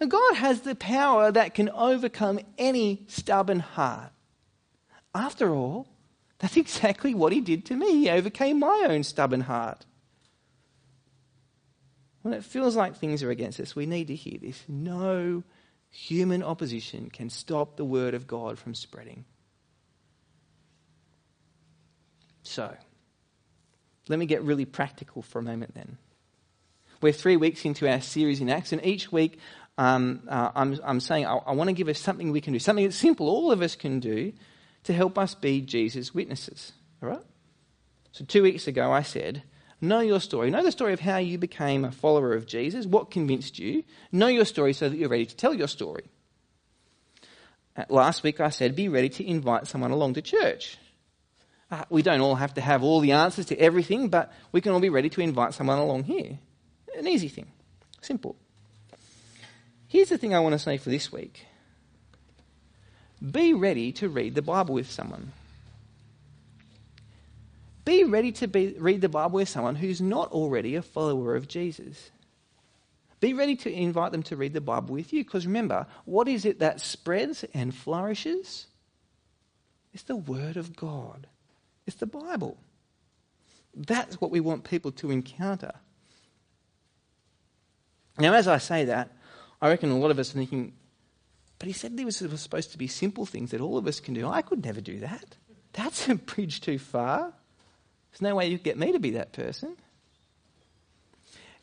And 0.00 0.08
God 0.08 0.36
has 0.36 0.60
the 0.60 0.76
power 0.76 1.32
that 1.32 1.54
can 1.54 1.68
overcome 1.70 2.38
any 2.58 3.06
stubborn 3.08 3.58
heart. 3.58 4.12
After 5.16 5.52
all, 5.52 5.88
that's 6.38 6.56
exactly 6.56 7.14
what 7.14 7.32
he 7.32 7.40
did 7.40 7.66
to 7.66 7.74
me. 7.74 7.98
He 7.98 8.10
overcame 8.10 8.60
my 8.60 8.86
own 8.88 9.02
stubborn 9.02 9.42
heart. 9.42 9.86
When 12.22 12.34
it 12.34 12.44
feels 12.44 12.76
like 12.76 12.96
things 12.96 13.22
are 13.22 13.30
against 13.30 13.60
us, 13.60 13.74
we 13.74 13.86
need 13.86 14.08
to 14.08 14.14
hear 14.14 14.38
this. 14.40 14.62
No 14.68 15.42
human 15.90 16.42
opposition 16.42 17.10
can 17.10 17.30
stop 17.30 17.76
the 17.76 17.84
word 17.84 18.14
of 18.14 18.26
God 18.26 18.58
from 18.58 18.74
spreading. 18.74 19.24
So, 22.42 22.74
let 24.08 24.18
me 24.18 24.26
get 24.26 24.42
really 24.42 24.64
practical 24.64 25.22
for 25.22 25.38
a 25.38 25.42
moment 25.42 25.74
then. 25.74 25.98
We're 27.00 27.12
three 27.12 27.36
weeks 27.36 27.64
into 27.64 27.90
our 27.90 28.00
series 28.00 28.40
in 28.40 28.48
Acts, 28.48 28.72
and 28.72 28.84
each 28.84 29.12
week 29.12 29.38
um, 29.76 30.22
uh, 30.28 30.50
I'm, 30.54 30.78
I'm, 30.82 31.00
saying 31.00 31.26
I, 31.26 31.36
I 31.36 31.52
want 31.52 31.68
to 31.68 31.74
give 31.74 31.88
us 31.88 32.00
something 32.00 32.32
we 32.32 32.40
can 32.40 32.52
do, 32.52 32.58
something 32.58 32.84
that's 32.84 32.96
simple, 32.96 33.28
all 33.28 33.52
of 33.52 33.62
us 33.62 33.76
can 33.76 34.00
do 34.00 34.32
to 34.84 34.92
help 34.92 35.18
us 35.18 35.34
be 35.34 35.60
Jesus' 35.60 36.14
witnesses. 36.14 36.72
All 37.02 37.08
right? 37.08 37.24
So, 38.12 38.24
two 38.24 38.42
weeks 38.42 38.66
ago, 38.66 38.92
I 38.92 39.02
said, 39.02 39.42
Know 39.80 40.00
your 40.00 40.20
story. 40.20 40.50
Know 40.50 40.62
the 40.62 40.72
story 40.72 40.92
of 40.92 41.00
how 41.00 41.18
you 41.18 41.38
became 41.38 41.84
a 41.84 41.92
follower 41.92 42.34
of 42.34 42.46
Jesus, 42.46 42.84
what 42.84 43.10
convinced 43.10 43.58
you. 43.58 43.84
Know 44.10 44.26
your 44.26 44.44
story 44.44 44.72
so 44.72 44.88
that 44.88 44.96
you're 44.96 45.08
ready 45.08 45.26
to 45.26 45.36
tell 45.36 45.54
your 45.54 45.68
story. 45.68 46.04
Uh, 47.76 47.84
last 47.88 48.24
week 48.24 48.40
I 48.40 48.50
said, 48.50 48.74
be 48.74 48.88
ready 48.88 49.08
to 49.10 49.24
invite 49.24 49.68
someone 49.68 49.92
along 49.92 50.14
to 50.14 50.22
church. 50.22 50.78
Uh, 51.70 51.84
we 51.90 52.02
don't 52.02 52.20
all 52.20 52.34
have 52.34 52.54
to 52.54 52.60
have 52.60 52.82
all 52.82 52.98
the 52.98 53.12
answers 53.12 53.46
to 53.46 53.56
everything, 53.56 54.08
but 54.08 54.32
we 54.50 54.60
can 54.60 54.72
all 54.72 54.80
be 54.80 54.88
ready 54.88 55.10
to 55.10 55.20
invite 55.20 55.54
someone 55.54 55.78
along 55.78 56.04
here. 56.04 56.38
An 56.96 57.06
easy 57.06 57.28
thing. 57.28 57.46
Simple. 58.00 58.34
Here's 59.86 60.08
the 60.08 60.18
thing 60.18 60.34
I 60.34 60.40
want 60.40 60.54
to 60.54 60.58
say 60.58 60.76
for 60.76 60.90
this 60.90 61.12
week 61.12 61.46
be 63.20 63.52
ready 63.52 63.92
to 63.92 64.08
read 64.08 64.34
the 64.34 64.42
Bible 64.42 64.74
with 64.74 64.90
someone. 64.90 65.32
Be 67.84 68.04
ready 68.04 68.32
to 68.32 68.46
be, 68.46 68.74
read 68.78 69.00
the 69.00 69.08
Bible 69.08 69.36
with 69.36 69.48
someone 69.48 69.76
who's 69.76 70.00
not 70.00 70.30
already 70.30 70.74
a 70.74 70.82
follower 70.82 71.34
of 71.34 71.48
Jesus. 71.48 72.10
Be 73.20 73.32
ready 73.32 73.56
to 73.56 73.72
invite 73.72 74.12
them 74.12 74.22
to 74.24 74.36
read 74.36 74.52
the 74.52 74.60
Bible 74.60 74.94
with 74.94 75.12
you 75.12 75.24
because 75.24 75.46
remember, 75.46 75.86
what 76.04 76.28
is 76.28 76.44
it 76.44 76.60
that 76.60 76.80
spreads 76.80 77.44
and 77.54 77.74
flourishes? 77.74 78.66
It's 79.92 80.02
the 80.04 80.16
Word 80.16 80.56
of 80.56 80.76
God, 80.76 81.26
it's 81.86 81.96
the 81.96 82.06
Bible. 82.06 82.58
That's 83.74 84.20
what 84.20 84.30
we 84.30 84.40
want 84.40 84.64
people 84.64 84.92
to 84.92 85.10
encounter. 85.10 85.72
Now, 88.18 88.34
as 88.34 88.48
I 88.48 88.58
say 88.58 88.84
that, 88.86 89.12
I 89.62 89.68
reckon 89.68 89.90
a 89.90 89.98
lot 89.98 90.10
of 90.10 90.18
us 90.18 90.30
are 90.30 90.34
thinking, 90.34 90.72
but 91.58 91.66
he 91.66 91.72
said 91.72 91.96
there 91.96 92.06
were 92.06 92.12
supposed 92.12 92.72
to 92.72 92.78
be 92.78 92.86
simple 92.86 93.26
things 93.26 93.50
that 93.50 93.60
all 93.60 93.78
of 93.78 93.86
us 93.86 94.00
can 94.00 94.14
do. 94.14 94.28
I 94.28 94.42
could 94.42 94.64
never 94.64 94.80
do 94.80 95.00
that. 95.00 95.36
That's 95.72 96.08
a 96.08 96.14
bridge 96.14 96.60
too 96.60 96.78
far. 96.78 97.32
There's 98.10 98.22
no 98.22 98.34
way 98.34 98.48
you 98.48 98.58
get 98.58 98.78
me 98.78 98.92
to 98.92 98.98
be 98.98 99.10
that 99.12 99.32
person. 99.32 99.76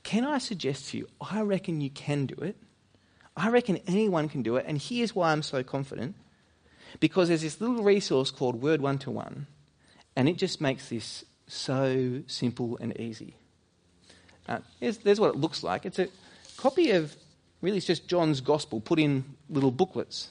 Can 0.03 0.23
I 0.23 0.37
suggest 0.37 0.89
to 0.89 0.97
you, 0.99 1.07
I 1.19 1.41
reckon 1.41 1.81
you 1.81 1.89
can 1.89 2.27
do 2.27 2.35
it. 2.43 2.55
I 3.35 3.49
reckon 3.49 3.79
anyone 3.87 4.29
can 4.29 4.43
do 4.43 4.55
it. 4.55 4.65
And 4.67 4.77
here's 4.77 5.15
why 5.15 5.31
I'm 5.31 5.41
so 5.41 5.63
confident. 5.63 6.15
Because 6.99 7.27
there's 7.27 7.41
this 7.41 7.59
little 7.59 7.83
resource 7.83 8.31
called 8.31 8.61
Word 8.61 8.79
One 8.79 8.97
to 8.99 9.11
One, 9.11 9.47
and 10.15 10.29
it 10.29 10.37
just 10.37 10.61
makes 10.61 10.87
this 10.89 11.25
so 11.47 12.21
simple 12.27 12.77
and 12.79 12.97
easy. 12.99 13.35
Uh, 14.47 14.59
there's, 14.79 14.99
there's 14.99 15.19
what 15.19 15.31
it 15.31 15.35
looks 15.35 15.63
like. 15.63 15.85
It's 15.85 15.99
a 15.99 16.07
copy 16.55 16.91
of, 16.91 17.15
really, 17.65 17.77
it's 17.77 17.85
just 17.85 18.07
John's 18.07 18.39
Gospel 18.41 18.79
put 18.79 18.99
in 18.99 19.25
little 19.49 19.71
booklets. 19.71 20.29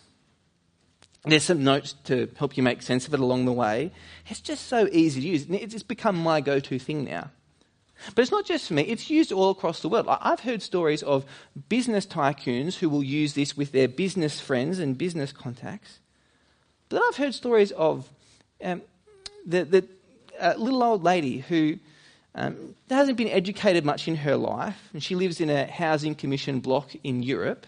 There's 1.25 1.42
some 1.42 1.64
notes 1.64 1.94
to 2.05 2.31
help 2.37 2.57
you 2.57 2.62
make 2.62 2.83
sense 2.83 3.09
of 3.09 3.14
it 3.14 3.20
along 3.20 3.47
the 3.47 3.53
way. 3.53 3.92
It's 4.29 4.40
just 4.40 4.68
so 4.68 4.88
easy 4.92 5.20
to 5.23 5.27
use. 5.27 5.47
It's 5.51 5.83
become 5.83 6.16
my 6.16 6.40
go 6.40 6.61
to 6.61 6.79
thing 6.79 7.05
now. 7.05 7.31
But 8.14 8.23
it's 8.23 8.31
not 8.31 8.44
just 8.44 8.68
for 8.68 8.75
me, 8.75 8.83
it's 8.83 9.09
used 9.09 9.33
all 9.33 9.51
across 9.51 9.81
the 9.81 9.88
world. 9.88 10.07
I've 10.09 10.40
heard 10.40 10.62
stories 10.62 11.03
of 11.03 11.25
business 11.68 12.07
tycoons 12.07 12.77
who 12.77 12.88
will 12.88 13.03
use 13.03 13.35
this 13.35 13.57
with 13.57 13.73
their 13.73 13.88
business 13.88 14.40
friends 14.40 14.79
and 14.79 14.99
business 14.99 15.33
contacts. 15.33 16.01
But 16.88 17.03
I've 17.03 17.16
heard 17.16 17.35
stories 17.35 17.73
of 17.73 18.09
um, 18.62 18.83
the, 19.47 19.64
the 19.64 19.88
uh, 20.38 20.55
little 20.59 20.83
old 20.83 21.03
lady 21.03 21.38
who 21.38 21.79
um, 22.35 22.75
hasn't 22.90 23.16
been 23.16 23.29
educated 23.29 23.85
much 23.85 24.09
in 24.09 24.16
her 24.16 24.37
life, 24.37 24.90
and 24.92 25.03
she 25.03 25.14
lives 25.14 25.40
in 25.40 25.51
a 25.51 25.66
housing 25.66 26.14
commission 26.14 26.61
block 26.61 26.90
in 27.05 27.23
Europe. 27.23 27.66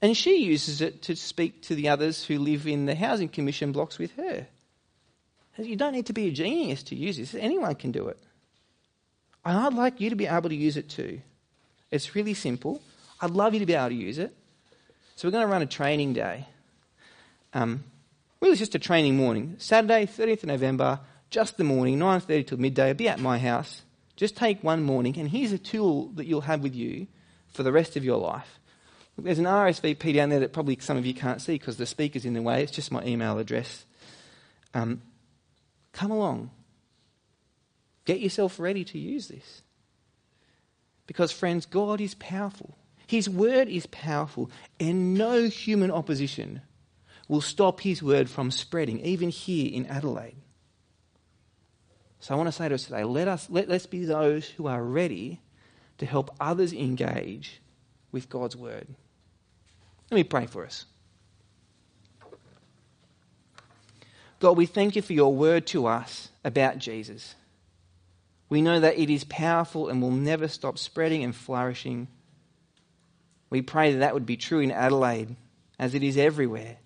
And 0.00 0.16
she 0.16 0.44
uses 0.44 0.80
it 0.80 1.02
to 1.02 1.16
speak 1.16 1.62
to 1.62 1.74
the 1.74 1.88
others 1.88 2.24
who 2.24 2.38
live 2.38 2.66
in 2.66 2.86
the 2.86 2.94
housing 2.94 3.28
commission 3.28 3.72
blocks 3.72 3.98
with 3.98 4.14
her. 4.16 4.46
You 5.56 5.74
don't 5.74 5.92
need 5.92 6.06
to 6.06 6.12
be 6.12 6.28
a 6.28 6.30
genius 6.30 6.84
to 6.84 6.94
use 6.94 7.16
this, 7.16 7.34
anyone 7.34 7.74
can 7.74 7.90
do 7.90 8.08
it. 8.08 8.18
And 9.44 9.56
I'd 9.56 9.74
like 9.74 10.00
you 10.00 10.10
to 10.10 10.16
be 10.16 10.26
able 10.26 10.50
to 10.50 10.54
use 10.54 10.76
it 10.76 10.88
too. 10.88 11.20
It's 11.90 12.14
really 12.14 12.34
simple. 12.34 12.80
I'd 13.20 13.30
love 13.30 13.54
you 13.54 13.60
to 13.60 13.66
be 13.66 13.74
able 13.74 13.88
to 13.88 13.94
use 13.94 14.18
it. 14.18 14.32
So 15.16 15.26
we're 15.26 15.32
going 15.32 15.46
to 15.46 15.50
run 15.50 15.62
a 15.62 15.66
training 15.66 16.12
day. 16.12 16.46
Um, 17.54 17.82
really, 18.40 18.52
it's 18.52 18.60
just 18.60 18.74
a 18.74 18.78
training 18.78 19.16
morning. 19.16 19.56
Saturday, 19.58 20.06
30th 20.06 20.44
of 20.44 20.48
November, 20.48 21.00
just 21.30 21.56
the 21.56 21.64
morning, 21.64 21.98
9.30 21.98 22.46
till 22.46 22.58
midday. 22.58 22.92
Be 22.92 23.08
at 23.08 23.20
my 23.20 23.38
house. 23.38 23.82
Just 24.16 24.36
take 24.36 24.64
one 24.64 24.82
morning, 24.82 25.16
and 25.18 25.28
here's 25.28 25.52
a 25.52 25.58
tool 25.58 26.08
that 26.14 26.26
you'll 26.26 26.40
have 26.42 26.62
with 26.62 26.74
you 26.74 27.06
for 27.48 27.62
the 27.62 27.72
rest 27.72 27.96
of 27.96 28.04
your 28.04 28.18
life. 28.18 28.58
There's 29.16 29.38
an 29.38 29.46
RSVP 29.46 30.14
down 30.14 30.28
there 30.28 30.40
that 30.40 30.52
probably 30.52 30.78
some 30.80 30.96
of 30.96 31.04
you 31.04 31.14
can't 31.14 31.42
see 31.42 31.54
because 31.54 31.76
the 31.76 31.86
speaker's 31.86 32.24
in 32.24 32.34
the 32.34 32.42
way. 32.42 32.62
It's 32.62 32.72
just 32.72 32.92
my 32.92 33.04
email 33.04 33.38
address. 33.38 33.84
Um, 34.74 35.02
come 35.92 36.10
along. 36.10 36.50
Get 38.04 38.20
yourself 38.20 38.58
ready 38.60 38.84
to 38.84 38.98
use 38.98 39.28
this. 39.28 39.62
Because, 41.06 41.32
friends, 41.32 41.66
God 41.66 42.00
is 42.00 42.14
powerful. 42.14 42.76
His 43.06 43.28
word 43.28 43.68
is 43.68 43.86
powerful, 43.86 44.50
and 44.78 45.14
no 45.14 45.44
human 45.48 45.90
opposition 45.90 46.60
will 47.26 47.40
stop 47.40 47.80
His 47.80 48.02
word 48.02 48.28
from 48.28 48.50
spreading, 48.50 49.00
even 49.00 49.30
here 49.30 49.70
in 49.72 49.86
Adelaide. 49.86 50.36
So 52.20 52.34
I 52.34 52.36
want 52.36 52.48
to 52.48 52.52
say 52.52 52.68
to 52.68 52.74
us 52.74 52.84
today 52.84 53.04
let 53.04 53.28
us, 53.28 53.48
let, 53.50 53.68
let's 53.68 53.86
be 53.86 54.04
those 54.04 54.48
who 54.48 54.66
are 54.66 54.82
ready 54.82 55.40
to 55.98 56.06
help 56.06 56.34
others 56.40 56.72
engage 56.72 57.60
with 58.12 58.28
God's 58.28 58.56
word. 58.56 58.86
Let 60.10 60.16
me 60.16 60.24
pray 60.24 60.46
for 60.46 60.64
us. 60.64 60.86
God, 64.40 64.56
we 64.56 64.66
thank 64.66 64.94
you 64.96 65.02
for 65.02 65.12
your 65.12 65.34
word 65.34 65.66
to 65.68 65.86
us 65.86 66.28
about 66.44 66.78
Jesus. 66.78 67.34
We 68.48 68.62
know 68.62 68.80
that 68.80 68.98
it 68.98 69.10
is 69.10 69.24
powerful 69.24 69.88
and 69.88 70.00
will 70.00 70.12
never 70.12 70.48
stop 70.48 70.78
spreading 70.78 71.24
and 71.24 71.34
flourishing. 71.34 72.08
We 73.50 73.62
pray 73.62 73.92
that 73.92 73.98
that 73.98 74.14
would 74.14 74.26
be 74.26 74.36
true 74.36 74.60
in 74.60 74.70
Adelaide 74.70 75.36
as 75.78 75.94
it 75.94 76.02
is 76.02 76.16
everywhere. 76.16 76.76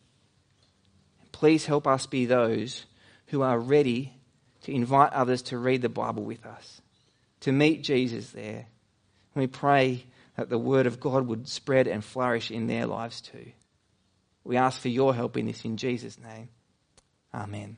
Please 1.30 1.66
help 1.66 1.86
us 1.86 2.06
be 2.06 2.24
those 2.24 2.86
who 3.28 3.42
are 3.42 3.58
ready 3.58 4.14
to 4.62 4.72
invite 4.72 5.12
others 5.12 5.42
to 5.42 5.58
read 5.58 5.82
the 5.82 5.88
Bible 5.88 6.24
with 6.24 6.44
us, 6.46 6.80
to 7.40 7.52
meet 7.52 7.82
Jesus 7.82 8.30
there. 8.30 8.66
And 9.34 9.42
we 9.42 9.46
pray 9.46 10.04
that 10.36 10.48
the 10.48 10.58
Word 10.58 10.86
of 10.86 11.00
God 11.00 11.26
would 11.26 11.48
spread 11.48 11.86
and 11.86 12.04
flourish 12.04 12.50
in 12.50 12.66
their 12.66 12.86
lives 12.86 13.20
too. 13.20 13.52
We 14.44 14.56
ask 14.56 14.80
for 14.80 14.88
your 14.88 15.14
help 15.14 15.36
in 15.36 15.46
this 15.46 15.64
in 15.64 15.76
Jesus' 15.76 16.18
name. 16.18 16.48
Amen. 17.34 17.70